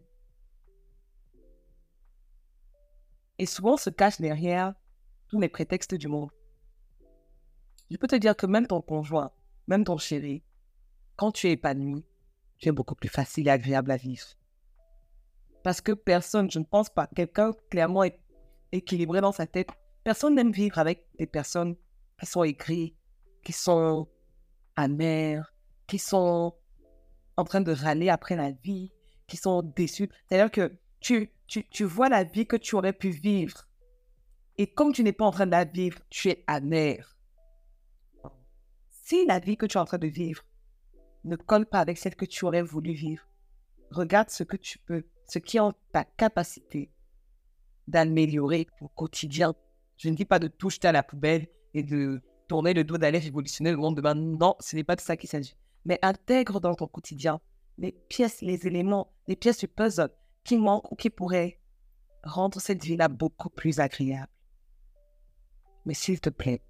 Et 3.40 3.46
souvent, 3.46 3.74
on 3.74 3.78
se 3.78 3.90
cache 3.90 4.20
derrière 4.20 4.74
tous 5.28 5.40
les 5.40 5.50
prétextes 5.50 5.96
du 5.96 6.08
monde. 6.08 6.32
Je 7.90 7.98
peux 7.98 8.08
te 8.08 8.16
dire 8.16 8.36
que 8.36 8.46
même 8.46 8.68
ton 8.68 8.82
conjoint, 8.82 9.32
même 9.68 9.84
ton 9.84 9.98
chéri, 9.98 10.44
quand 11.16 11.32
tu 11.32 11.48
es 11.48 11.52
épanoui, 11.52 12.06
tu 12.58 12.70
es 12.70 12.72
beaucoup 12.72 12.96
plus 12.96 13.10
facile 13.10 13.48
et 13.48 13.52
agréable 13.52 13.92
à 13.92 13.98
vivre. 13.98 14.28
Parce 15.64 15.82
que 15.82 15.92
personne, 15.92 16.50
je 16.50 16.60
ne 16.60 16.64
pense 16.64 16.90
pas, 16.90 17.08
quelqu'un 17.08 17.54
clairement 17.70 18.04
équilibré 18.72 19.22
dans 19.22 19.32
sa 19.32 19.48
tête, 19.48 19.70
personne 20.04 20.36
n'aime 20.36 20.52
vivre 20.52 20.80
avec 20.80 21.06
des 21.18 21.28
personnes 21.28 21.76
qui 22.20 22.26
sont 22.26 22.44
aigries, 22.44 22.96
qui 23.44 23.54
sont 23.54 24.08
amères, 24.76 25.54
qui 25.88 26.00
sont 26.00 26.56
en 27.36 27.44
train 27.44 27.62
de 27.62 27.72
râler 27.72 28.10
après 28.10 28.36
la 28.36 28.52
vie, 28.52 28.92
qui 29.28 29.38
sont 29.38 29.62
déçues. 29.62 30.10
C'est-à-dire 30.28 30.52
que 30.52 30.78
tu, 31.00 31.32
tu, 31.48 31.68
tu 31.70 31.84
vois 31.84 32.10
la 32.10 32.24
vie 32.24 32.46
que 32.46 32.56
tu 32.56 32.76
aurais 32.76 32.94
pu 32.94 33.10
vivre. 33.10 33.68
Et 34.58 34.68
comme 34.68 34.92
tu 34.92 35.04
n'es 35.04 35.14
pas 35.14 35.26
en 35.26 35.32
train 35.32 35.46
de 35.46 35.52
la 35.52 35.66
vivre, 35.66 36.00
tu 36.10 36.30
es 36.30 36.44
amer. 36.48 37.18
Si 38.90 39.26
la 39.26 39.40
vie 39.40 39.58
que 39.58 39.66
tu 39.66 39.78
es 39.78 39.82
en 39.82 39.86
train 39.86 39.98
de 39.98 40.08
vivre 40.08 40.44
ne 41.24 41.36
colle 41.36 41.66
pas 41.66 41.80
avec 41.80 41.98
celle 41.98 42.16
que 42.16 42.26
tu 42.26 42.46
aurais 42.46 42.62
voulu 42.62 42.94
vivre, 42.94 43.24
regarde 43.92 44.30
ce 44.30 44.44
que 44.44 44.58
tu 44.58 44.80
peux, 44.80 45.06
ce 45.28 45.40
qui 45.40 45.58
est 45.58 45.62
en 45.62 45.74
ta 45.92 46.04
capacité 46.04 46.92
d'améliorer 47.88 48.68
au 48.82 48.90
quotidien. 48.90 49.56
Je 49.98 50.10
ne 50.10 50.16
dis 50.16 50.26
pas 50.26 50.40
de 50.40 50.48
tout 50.48 50.70
jeter 50.70 50.90
à 50.90 50.92
la 50.92 51.04
poubelle 51.04 51.48
et 51.74 51.84
de 51.84 52.22
tourner 52.48 52.74
le 52.74 52.84
dos 52.84 52.98
d'aller 52.98 53.20
révolutionner 53.20 53.72
le 53.72 53.78
monde 53.78 53.96
demain. 53.96 54.16
Non, 54.16 54.56
ce 54.60 54.76
n'est 54.76 54.84
pas 54.84 54.96
de 54.96 55.02
ça 55.02 55.16
qu'il 55.16 55.30
s'agit. 55.30 55.56
Mais 55.86 56.00
intègre 56.02 56.60
dans 56.60 56.76
ton 56.76 56.88
quotidien 56.88 57.40
les 57.78 57.92
pièces, 57.92 58.42
les 58.42 58.68
éléments, 58.68 59.14
les 59.28 59.36
pièces 59.36 59.60
du 59.60 59.68
puzzle 59.68 60.12
qui 60.48 60.58
manquent 60.58 60.92
ou 60.92 60.96
qui 60.96 61.10
pourraient 61.10 61.60
rendre 62.24 62.60
cette 62.62 62.84
vie-là 62.84 63.10
beaucoup 63.10 63.50
plus 63.50 63.82
agréable. 63.82 64.32
Mais 65.86 65.94
s'il 65.94 66.22
te 66.22 66.30
plaît, 66.30 66.62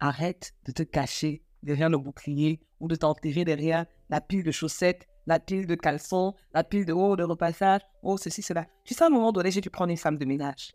arrête 0.00 0.54
de 0.64 0.72
te 0.72 0.82
cacher 0.82 1.44
derrière 1.62 1.90
le 1.90 1.98
bouclier 1.98 2.60
ou 2.80 2.88
de 2.88 2.96
t'enterrer 2.96 3.44
derrière 3.44 3.84
la 4.08 4.22
pile 4.22 4.44
de 4.44 4.50
chaussettes, 4.50 5.06
la 5.26 5.38
pile 5.40 5.66
de 5.66 5.74
caleçons, 5.74 6.34
la 6.54 6.64
pile 6.64 6.86
de 6.86 6.94
haut 6.94 7.16
de 7.16 7.22
repassage, 7.22 7.82
oh 8.02 8.16
ceci, 8.16 8.40
cela. 8.40 8.66
Tu 8.84 8.94
sais, 8.94 9.04
à 9.04 9.08
un 9.08 9.10
moment 9.10 9.32
donné, 9.32 9.50
j'ai 9.50 9.60
dû 9.60 9.70
prendre 9.70 9.90
une 9.90 9.96
femme 9.98 10.16
de 10.16 10.24
ménage. 10.24 10.72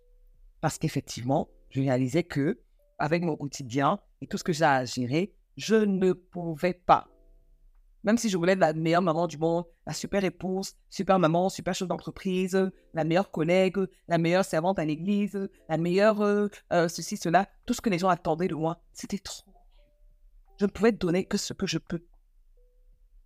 Parce 0.60 0.78
qu'effectivement, 0.78 1.50
je 1.72 1.82
réalisais 1.82 2.24
que, 2.24 2.62
avec 3.00 3.24
mon 3.24 3.36
quotidien 3.36 4.00
et 4.22 4.28
tout 4.28 4.38
ce 4.38 4.44
que 4.44 4.54
j'ai 4.54 4.66
à 4.66 4.86
gérer, 4.86 5.34
je 5.58 5.76
ne 5.76 6.14
pouvais 6.14 6.74
pas. 6.74 7.11
Même 8.04 8.18
si 8.18 8.30
je 8.30 8.38
voulais 8.38 8.54
être 8.54 8.60
la 8.60 8.74
meilleure 8.74 9.02
maman 9.02 9.28
du 9.28 9.38
monde, 9.38 9.66
la 9.86 9.94
super 9.94 10.24
épouse, 10.24 10.74
super 10.90 11.20
maman, 11.20 11.50
super 11.50 11.76
chef 11.76 11.88
d'entreprise, 11.88 12.72
la 12.94 13.04
meilleure 13.04 13.30
collègue, 13.30 13.78
la 14.08 14.18
meilleure 14.18 14.46
servante 14.46 14.80
à 14.80 14.86
l'église, 14.86 15.50
la 15.70 15.78
meilleure 15.78 16.22
euh, 16.22 16.48
euh, 16.74 16.88
ceci, 16.88 17.18
cela, 17.18 17.48
tout 17.66 17.74
ce 17.74 17.82
que 17.82 17.90
les 17.90 18.00
gens 18.00 18.10
attendaient 18.10 18.48
de 18.48 18.56
moi, 18.56 18.82
c'était 18.92 19.20
trop. 19.20 19.44
Je 20.60 20.66
ne 20.66 20.72
pouvais 20.72 20.92
donner 20.92 21.26
que 21.26 21.38
ce 21.38 21.54
que 21.54 21.68
je 21.68 21.78
peux. 21.78 22.04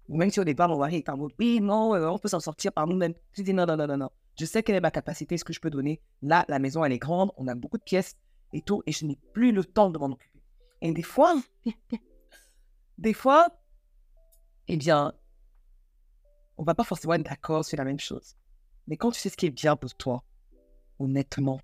Même 0.09 0.29
si 0.29 0.39
au 0.39 0.43
départ, 0.43 0.69
mon 0.69 0.77
mari 0.77 0.97
est 0.97 1.09
en 1.09 1.17
mode, 1.17 1.31
oui, 1.39 1.59
non, 1.61 1.95
euh, 1.95 2.09
on 2.09 2.19
peut 2.19 2.27
s'en 2.27 2.39
sortir 2.39 2.71
par 2.73 2.85
nous-mêmes. 2.85 3.13
Je 3.33 3.41
dis, 3.41 3.53
non, 3.53 3.65
non, 3.65 3.77
non, 3.77 3.87
non, 3.87 3.97
non. 3.97 4.09
Je 4.37 4.45
sais 4.45 4.61
quelle 4.61 4.75
est 4.75 4.81
ma 4.81 4.91
capacité, 4.91 5.37
ce 5.37 5.45
que 5.45 5.53
je 5.53 5.61
peux 5.61 5.69
donner. 5.69 6.01
Là, 6.21 6.45
la 6.49 6.59
maison, 6.59 6.83
elle 6.83 6.91
est 6.91 6.99
grande, 6.99 7.31
on 7.37 7.47
a 7.47 7.55
beaucoup 7.55 7.77
de 7.77 7.83
pièces. 7.83 8.17
et 8.53 8.61
tout, 8.61 8.83
et 8.85 8.91
je 8.91 9.05
n'ai 9.05 9.17
plus 9.33 9.51
le 9.51 9.63
temps 9.63 9.89
de 9.89 9.97
m'en 9.97 10.07
occuper. 10.07 10.41
Et 10.81 10.91
des 10.91 11.01
fois, 11.01 11.35
des 12.97 13.13
fois, 13.13 13.47
eh 14.67 14.77
bien, 14.77 15.13
on 16.57 16.63
va 16.63 16.75
pas 16.75 16.83
forcément 16.83 17.13
être 17.13 17.23
d'accord 17.23 17.65
sur 17.65 17.77
la 17.77 17.83
même 17.83 17.99
chose. 17.99 18.35
Mais 18.87 18.97
quand 18.97 19.11
tu 19.11 19.19
sais 19.19 19.29
ce 19.29 19.37
qui 19.37 19.45
est 19.45 19.51
bien 19.51 19.75
pour 19.75 19.93
toi, 19.95 20.23
honnêtement, 20.99 21.59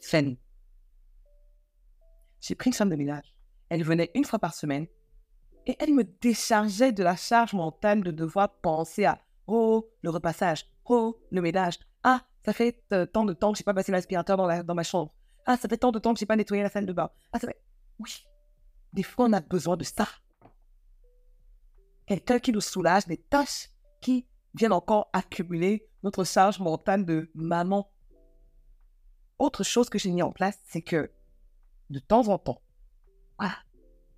fais 0.00 0.36
J'ai 2.40 2.54
pris 2.54 2.70
une 2.70 2.74
femme 2.74 2.90
de 2.90 2.96
ménage. 2.96 3.34
Elle 3.68 3.84
venait 3.84 4.10
une 4.14 4.24
fois 4.24 4.38
par 4.38 4.54
semaine 4.54 4.86
et 5.66 5.76
elle 5.78 5.94
me 5.94 6.04
déchargeait 6.04 6.92
de 6.92 7.02
la 7.02 7.16
charge 7.16 7.52
mentale 7.52 8.02
de 8.02 8.10
devoir 8.10 8.52
penser 8.60 9.04
à 9.04 9.20
oh, 9.46 9.88
le 10.02 10.10
repassage, 10.10 10.66
oh, 10.86 11.20
le 11.30 11.42
ménage. 11.42 11.78
Ah, 12.02 12.24
ça 12.44 12.52
fait 12.52 12.82
euh, 12.92 13.06
tant 13.06 13.24
de 13.24 13.32
temps 13.32 13.52
que 13.52 13.58
j'ai 13.58 13.64
pas 13.64 13.74
passé 13.74 13.92
l'aspirateur 13.92 14.36
dans, 14.36 14.74
ma 14.74 14.82
chambre. 14.82 15.14
Ah, 15.46 15.56
ça 15.56 15.68
fait 15.68 15.76
tant 15.76 15.92
de 15.92 15.98
temps 15.98 16.14
que 16.14 16.20
j'ai 16.20 16.26
pas 16.26 16.36
nettoyé 16.36 16.62
la 16.62 16.70
salle 16.70 16.86
de 16.86 16.92
bain. 16.92 17.10
Ah, 17.32 17.38
ça 17.38 17.46
fait... 17.46 17.60
Oui, 17.98 18.26
des 18.92 19.02
fois 19.02 19.26
on 19.26 19.32
a 19.32 19.40
besoin 19.40 19.76
de 19.76 19.84
ça. 19.84 20.08
Quelqu'un 22.10 22.40
qui 22.40 22.50
nous 22.50 22.60
soulage 22.60 23.06
des 23.06 23.18
tâches 23.18 23.68
qui 24.00 24.26
viennent 24.54 24.72
encore 24.72 25.10
accumuler 25.12 25.88
notre 26.02 26.24
charge 26.24 26.58
mentale 26.58 27.06
de 27.06 27.30
maman. 27.36 27.88
Autre 29.38 29.62
chose 29.62 29.88
que 29.88 29.96
j'ai 29.96 30.10
mis 30.10 30.20
en 30.20 30.32
place, 30.32 30.58
c'est 30.66 30.82
que 30.82 31.12
de 31.88 32.00
temps 32.00 32.26
en 32.26 32.36
temps, 32.36 32.60
ah, 33.38 33.56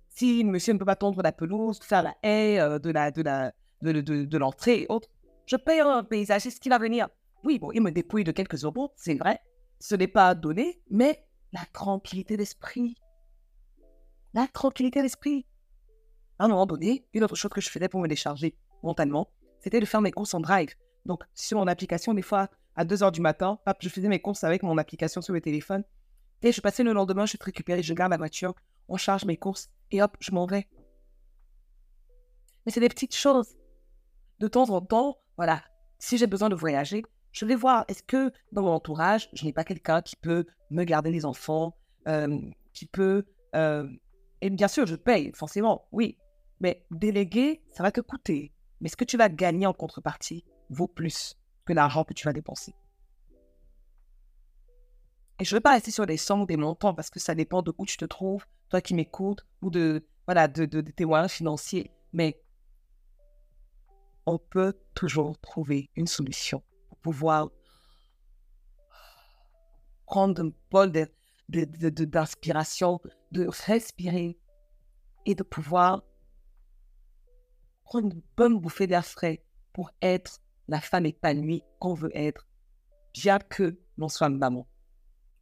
si 0.09 0.43
monsieur 0.43 0.73
ne 0.73 0.79
peut 0.79 0.85
pas 0.85 0.95
tondre 0.95 1.21
la 1.21 1.31
pelouse, 1.31 1.77
faire 1.83 2.01
la 2.01 2.15
haie 2.23 2.59
euh, 2.59 2.79
de 2.79 2.89
la 2.89 3.11
de 3.11 3.21
la 3.21 3.53
de, 3.83 4.01
de, 4.01 4.37
l'entrée 4.39 4.81
et 4.81 4.85
autres, 4.89 5.09
je 5.45 5.55
paye 5.55 5.81
un 5.81 6.03
paysagiste 6.03 6.63
qui 6.63 6.69
va 6.69 6.79
venir. 6.79 7.09
Oui, 7.43 7.59
bon, 7.59 7.71
il 7.73 7.81
me 7.83 7.91
dépouille 7.91 8.23
de 8.23 8.31
quelques 8.31 8.63
euros, 8.63 8.91
c'est 8.95 9.19
vrai. 9.19 9.39
Ce 9.79 9.93
n'est 9.93 10.07
pas 10.07 10.33
donné, 10.33 10.81
mais 10.89 11.23
la 11.51 11.63
tranquillité 11.71 12.37
d'esprit. 12.37 12.97
La 14.33 14.47
tranquillité 14.47 15.03
d'esprit. 15.03 15.45
À 16.39 16.45
un 16.45 16.47
moment 16.47 16.65
donné, 16.65 17.05
une 17.13 17.23
autre 17.23 17.35
chose 17.35 17.51
que 17.51 17.61
je 17.61 17.69
faisais 17.69 17.87
pour 17.87 17.99
me 18.01 18.07
décharger 18.07 18.55
mentalement, 18.81 19.29
c'était 19.59 19.79
de 19.79 19.85
faire 19.85 20.01
mes 20.01 20.11
courses 20.11 20.33
en 20.33 20.39
drive. 20.39 20.73
Donc, 21.05 21.23
sur 21.33 21.57
mon 21.57 21.67
application, 21.67 22.13
des 22.13 22.21
fois, 22.21 22.49
à 22.75 22.85
2 22.85 22.97
h 22.97 23.11
du 23.11 23.21
matin, 23.21 23.59
hop, 23.65 23.77
je 23.79 23.89
faisais 23.89 24.07
mes 24.07 24.19
courses 24.19 24.43
avec 24.43 24.63
mon 24.63 24.77
application 24.77 25.21
sur 25.21 25.33
le 25.33 25.41
téléphone. 25.41 25.83
Et 26.41 26.51
je 26.51 26.61
passais 26.61 26.83
le 26.83 26.93
lendemain, 26.93 27.25
je 27.25 27.37
te 27.37 27.45
récupérer, 27.45 27.83
je 27.83 27.93
garde 27.93 28.11
la 28.11 28.17
voiture, 28.17 28.55
on 28.89 28.97
charge 28.97 29.25
mes 29.25 29.37
courses 29.37 29.69
et 29.91 30.01
hop, 30.01 30.17
je 30.19 30.31
m'en 30.31 30.45
vais. 30.45 30.67
Mais 32.65 32.71
c'est 32.71 32.79
des 32.79 32.89
petites 32.89 33.15
choses. 33.15 33.55
De 34.39 34.47
temps 34.47 34.69
en 34.69 34.81
temps, 34.81 35.19
voilà, 35.37 35.63
si 35.99 36.17
j'ai 36.17 36.27
besoin 36.27 36.49
de 36.49 36.55
voyager, 36.55 37.03
je 37.31 37.45
vais 37.45 37.55
voir, 37.55 37.85
est-ce 37.87 38.03
que 38.03 38.31
dans 38.51 38.61
mon 38.61 38.71
entourage, 38.71 39.29
je 39.33 39.45
n'ai 39.45 39.53
pas 39.53 39.63
quelqu'un 39.63 40.01
qui 40.01 40.15
peut 40.15 40.45
me 40.69 40.83
garder 40.83 41.11
les 41.11 41.25
enfants, 41.25 41.77
euh, 42.07 42.39
qui 42.73 42.85
peut... 42.85 43.25
Euh, 43.55 43.87
et 44.43 44.49
bien 44.49 44.67
sûr, 44.67 44.85
je 44.85 44.97
paye, 44.97 45.31
forcément, 45.33 45.87
oui. 45.93 46.17
Mais 46.59 46.85
déléguer, 46.91 47.63
ça 47.71 47.81
va 47.81 47.93
te 47.93 48.01
coûter. 48.01 48.51
Mais 48.81 48.89
ce 48.89 48.97
que 48.97 49.05
tu 49.05 49.15
vas 49.15 49.29
gagner 49.29 49.65
en 49.65 49.71
contrepartie 49.71 50.43
vaut 50.69 50.89
plus 50.89 51.37
que 51.63 51.71
l'argent 51.71 52.03
que 52.03 52.13
tu 52.13 52.25
vas 52.25 52.33
dépenser. 52.33 52.75
Et 55.39 55.45
je 55.45 55.55
ne 55.55 55.59
vais 55.59 55.61
pas 55.61 55.71
rester 55.71 55.91
sur 55.91 56.05
des 56.05 56.17
sommes 56.17 56.41
ou 56.41 56.45
des 56.45 56.57
montants 56.57 56.93
parce 56.93 57.09
que 57.09 57.21
ça 57.21 57.35
dépend 57.35 57.61
de 57.61 57.73
où 57.77 57.85
tu 57.85 57.95
te 57.95 58.03
trouves, 58.03 58.45
toi 58.67 58.81
qui 58.81 58.93
m'écoutes, 58.95 59.45
ou 59.61 59.69
de, 59.69 60.05
voilà, 60.25 60.49
de, 60.49 60.65
de, 60.65 61.27
financiers. 61.29 61.91
Mais 62.11 62.37
on 64.25 64.37
peut 64.37 64.77
toujours 64.93 65.39
trouver 65.39 65.89
une 65.95 66.07
solution 66.07 66.61
pour 66.89 66.97
pouvoir 66.97 67.49
prendre 70.05 70.43
un 70.43 70.51
bol 70.69 70.91
d'inspiration, 71.53 72.99
de, 73.31 73.43
de, 73.43 73.49
respirer 73.65 74.37
et 75.25 75.35
de 75.35 75.43
pouvoir 75.43 76.03
prendre 77.83 78.07
une 78.07 78.21
bonne 78.35 78.59
bouffée 78.59 78.87
d'air 78.87 79.05
frais 79.05 79.43
pour 79.71 79.91
être 80.01 80.39
la 80.67 80.81
femme 80.81 81.05
épanouie 81.05 81.63
qu'on 81.79 81.93
veut 81.93 82.15
être, 82.15 82.47
bien 83.13 83.39
que 83.39 83.77
l'on 83.97 84.09
soit 84.09 84.29
maman. 84.29 84.67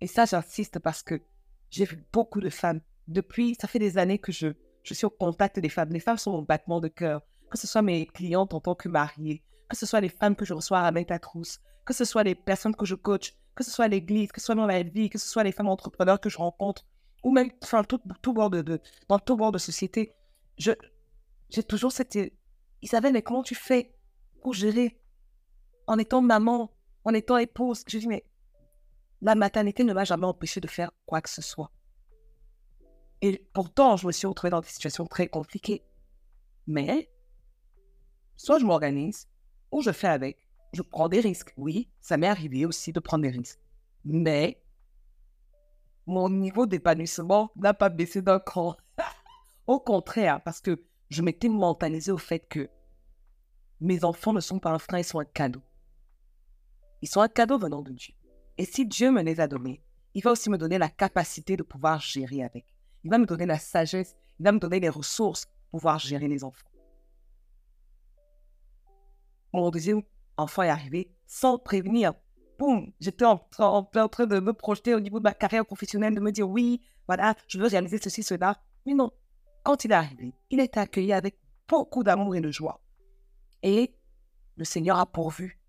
Et 0.01 0.07
ça, 0.07 0.25
j'insiste 0.25 0.79
parce 0.79 1.03
que 1.03 1.21
j'ai 1.69 1.85
vu 1.85 2.03
beaucoup 2.11 2.41
de 2.41 2.49
femmes. 2.49 2.81
Depuis, 3.07 3.55
ça 3.59 3.67
fait 3.67 3.79
des 3.79 3.97
années 3.97 4.19
que 4.19 4.31
je, 4.31 4.47
je 4.83 4.93
suis 4.93 5.05
au 5.05 5.09
contact 5.09 5.59
des 5.59 5.69
femmes. 5.69 5.91
Les 5.91 5.99
femmes 5.99 6.17
sont 6.17 6.31
mon 6.31 6.41
battement 6.41 6.79
de 6.79 6.87
cœur. 6.87 7.21
Que 7.49 7.57
ce 7.57 7.67
soit 7.67 7.81
mes 7.81 8.05
clientes 8.07 8.53
en 8.53 8.61
tant 8.61 8.75
que 8.75 8.87
mariée, 8.87 9.43
que 9.69 9.75
ce 9.75 9.85
soit 9.85 9.99
les 9.99 10.09
femmes 10.09 10.35
que 10.35 10.45
je 10.45 10.53
reçois 10.53 10.79
à 10.79 10.91
la 10.91 11.19
trousse, 11.19 11.59
que 11.85 11.93
ce 11.93 12.05
soit 12.05 12.23
les 12.23 12.35
personnes 12.35 12.75
que 12.75 12.85
je 12.85 12.95
coach, 12.95 13.35
que 13.55 13.63
ce 13.63 13.71
soit 13.71 13.87
l'église, 13.87 14.31
que 14.31 14.39
ce 14.39 14.45
soit 14.47 14.55
dans 14.55 14.65
la 14.65 14.83
vie, 14.83 15.09
que 15.09 15.17
ce 15.17 15.27
soit 15.27 15.43
les 15.43 15.51
femmes 15.51 15.67
entrepreneurs 15.67 16.19
que 16.19 16.29
je 16.29 16.37
rencontre, 16.37 16.85
ou 17.23 17.31
même 17.31 17.49
enfin, 17.63 17.83
tout, 17.83 17.99
tout 18.21 18.33
bord 18.33 18.49
de, 18.49 18.81
dans 19.07 19.19
tout 19.19 19.35
bord 19.35 19.51
de 19.51 19.57
société. 19.57 20.15
J'ai 20.57 21.63
toujours 21.63 21.91
cette 21.91 22.17
Isabelle, 22.81 23.13
mais 23.13 23.21
comment 23.21 23.43
tu 23.43 23.55
fais 23.55 23.93
pour 24.41 24.53
gérer 24.53 24.99
en 25.87 25.97
étant 25.97 26.21
maman, 26.21 26.71
en 27.03 27.13
étant 27.13 27.37
épouse? 27.37 27.83
Je 27.87 27.97
dis, 27.97 28.07
mais 28.07 28.25
la 29.21 29.35
maternité 29.35 29.83
ne 29.83 29.93
m'a 29.93 30.03
jamais 30.03 30.25
empêché 30.25 30.59
de 30.61 30.67
faire 30.67 30.91
quoi 31.05 31.21
que 31.21 31.29
ce 31.29 31.41
soit. 31.41 31.71
Et 33.21 33.47
pourtant, 33.53 33.97
je 33.97 34.07
me 34.07 34.11
suis 34.11 34.25
retrouvée 34.25 34.49
dans 34.49 34.61
des 34.61 34.67
situations 34.67 35.05
très 35.05 35.27
compliquées. 35.27 35.83
Mais, 36.65 37.11
soit 38.35 38.57
je 38.57 38.65
m'organise, 38.65 39.27
ou 39.71 39.81
je 39.81 39.91
fais 39.91 40.07
avec. 40.07 40.40
Je 40.73 40.81
prends 40.81 41.09
des 41.09 41.19
risques. 41.19 41.53
Oui, 41.57 41.89
ça 41.99 42.17
m'est 42.17 42.27
arrivé 42.27 42.65
aussi 42.65 42.93
de 42.93 42.99
prendre 42.99 43.23
des 43.23 43.29
risques. 43.29 43.59
Mais, 44.05 44.61
mon 46.07 46.29
niveau 46.29 46.65
d'épanouissement 46.65 47.51
n'a 47.55 47.73
pas 47.73 47.89
baissé 47.89 48.21
d'un 48.21 48.39
cran. 48.39 48.75
Au 49.67 49.79
contraire, 49.79 50.41
parce 50.43 50.61
que 50.61 50.83
je 51.09 51.21
m'étais 51.21 51.49
mentalisé 51.49 52.11
au 52.11 52.17
fait 52.17 52.39
que 52.39 52.69
mes 53.81 54.03
enfants 54.05 54.33
ne 54.33 54.39
sont 54.39 54.59
pas 54.59 54.71
un 54.71 54.79
frein, 54.79 54.99
ils 54.99 55.03
sont 55.03 55.19
un 55.19 55.25
cadeau. 55.25 55.61
Ils 57.01 57.09
sont 57.09 57.21
un 57.21 57.27
cadeau 57.27 57.57
venant 57.57 57.81
de 57.81 57.91
Dieu. 57.91 58.13
Et 58.57 58.65
si 58.65 58.85
Dieu 58.85 59.11
me 59.11 59.21
les 59.21 59.39
a 59.39 59.47
donnés, 59.47 59.83
il 60.13 60.23
va 60.23 60.31
aussi 60.31 60.49
me 60.49 60.57
donner 60.57 60.77
la 60.77 60.89
capacité 60.89 61.57
de 61.57 61.63
pouvoir 61.63 61.99
gérer 61.99 62.43
avec. 62.43 62.65
Il 63.03 63.09
va 63.09 63.17
me 63.17 63.25
donner 63.25 63.45
la 63.45 63.59
sagesse, 63.59 64.15
il 64.39 64.43
va 64.43 64.51
me 64.51 64.59
donner 64.59 64.79
les 64.79 64.89
ressources 64.89 65.45
pour 65.45 65.79
pouvoir 65.79 65.99
gérer 65.99 66.27
les 66.27 66.43
enfants. 66.43 66.67
Mon 69.53 69.69
deuxième 69.69 70.03
enfant 70.37 70.63
est 70.63 70.69
arrivé 70.69 71.11
sans 71.25 71.57
prévenir. 71.57 72.13
Boum, 72.59 72.91
j'étais 72.99 73.25
en, 73.25 73.37
train 73.37 74.25
de 74.25 74.39
me 74.39 74.53
projeter 74.53 74.93
au 74.93 74.99
niveau 74.99 75.19
de 75.19 75.23
ma 75.23 75.33
carrière 75.33 75.65
professionnelle, 75.65 76.13
de 76.13 76.19
me 76.19 76.31
dire 76.31 76.47
oui, 76.47 76.81
voilà, 77.07 77.35
je 77.47 77.59
veux 77.59 77.67
réaliser 77.67 77.97
ceci, 77.97 78.23
cela. 78.23 78.61
Mais 78.85 78.93
non, 78.93 79.11
quand 79.63 79.83
il 79.83 79.91
est 79.91 79.95
arrivé, 79.95 80.33
il 80.49 80.59
été 80.59 80.79
accueilli 80.79 81.13
avec 81.13 81.37
beaucoup 81.67 82.03
d'amour 82.03 82.35
et 82.35 82.41
de 82.41 82.51
joie. 82.51 82.81
Et 83.63 83.95
le 84.55 84.65
Seigneur 84.65 84.97
a 84.97 85.05
pourvu. 85.05 85.59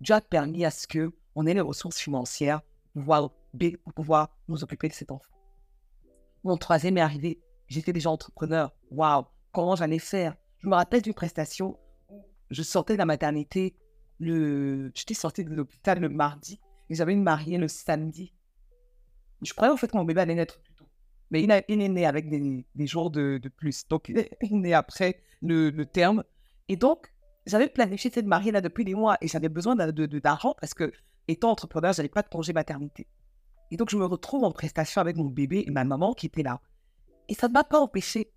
Dieu 0.00 0.14
a 0.14 0.20
permis 0.20 0.64
à 0.64 0.70
ce 0.70 0.86
que 0.86 1.12
on 1.34 1.46
ait 1.46 1.54
les 1.54 1.60
ressources 1.60 1.98
financières 1.98 2.62
pour 2.92 3.02
pouvoir, 3.02 3.30
pour 3.84 3.92
pouvoir 3.94 4.28
nous 4.48 4.62
occuper 4.62 4.88
de 4.88 4.94
cet 4.94 5.10
enfant. 5.10 5.32
Mon 6.44 6.56
troisième 6.56 6.98
est 6.98 7.02
arrivé. 7.02 7.40
J'étais 7.66 7.92
déjà 7.92 8.10
entrepreneur. 8.10 8.74
Waouh, 8.90 9.26
comment 9.52 9.76
j'allais 9.76 9.98
faire? 9.98 10.36
Je 10.58 10.68
me 10.68 10.74
rappelle 10.74 11.02
d'une 11.02 11.14
prestation 11.14 11.78
où 12.08 12.24
je 12.50 12.62
sortais 12.62 12.94
de 12.94 12.98
la 12.98 13.04
maternité. 13.04 13.76
Le... 14.18 14.90
J'étais 14.94 15.14
sortie 15.14 15.44
de 15.44 15.54
l'hôpital 15.54 16.00
le 16.00 16.08
mardi 16.08 16.60
et 16.90 16.94
j'avais 16.94 17.12
une 17.12 17.22
mariée 17.22 17.58
le 17.58 17.68
samedi. 17.68 18.32
Je 19.42 19.52
croyais 19.54 19.72
en 19.72 19.76
fait 19.76 19.90
que 19.90 19.96
mon 19.96 20.04
bébé 20.04 20.22
allait 20.22 20.34
naître 20.34 20.60
mais 21.30 21.42
il, 21.42 21.50
est 21.50 21.88
né 21.88 22.06
avec 22.06 22.28
des, 22.28 22.86
jours 22.86 23.10
de, 23.10 23.40
plus. 23.56 23.86
Donc, 23.88 24.08
il 24.08 24.18
est 24.18 24.30
né 24.50 24.74
après 24.74 25.20
le, 25.42 25.84
terme. 25.84 26.24
Et 26.68 26.76
donc, 26.76 27.12
j'avais 27.46 27.68
planifié 27.68 28.10
cette 28.10 28.26
mariée 28.26 28.52
là 28.52 28.60
depuis 28.60 28.84
des 28.84 28.94
mois 28.94 29.18
et 29.20 29.28
j'avais 29.28 29.48
besoin 29.48 29.76
d'argent 29.76 30.54
parce 30.60 30.74
que, 30.74 30.92
étant 31.28 31.50
entrepreneur, 31.50 31.92
je 31.92 31.98
n'avais 31.98 32.08
pas 32.08 32.22
de 32.22 32.28
congé 32.28 32.52
maternité. 32.52 33.06
Et 33.70 33.76
donc, 33.76 33.90
je 33.90 33.96
me 33.96 34.06
retrouve 34.06 34.44
en 34.44 34.52
prestation 34.52 35.00
avec 35.00 35.16
mon 35.16 35.26
bébé 35.26 35.64
et 35.66 35.70
ma 35.70 35.84
maman 35.84 36.14
qui 36.14 36.26
était 36.26 36.42
là. 36.42 36.60
Et 37.28 37.34
ça 37.34 37.48
ne 37.48 37.52
m'a 37.52 37.64
pas 37.64 37.78
empêché. 37.78 38.32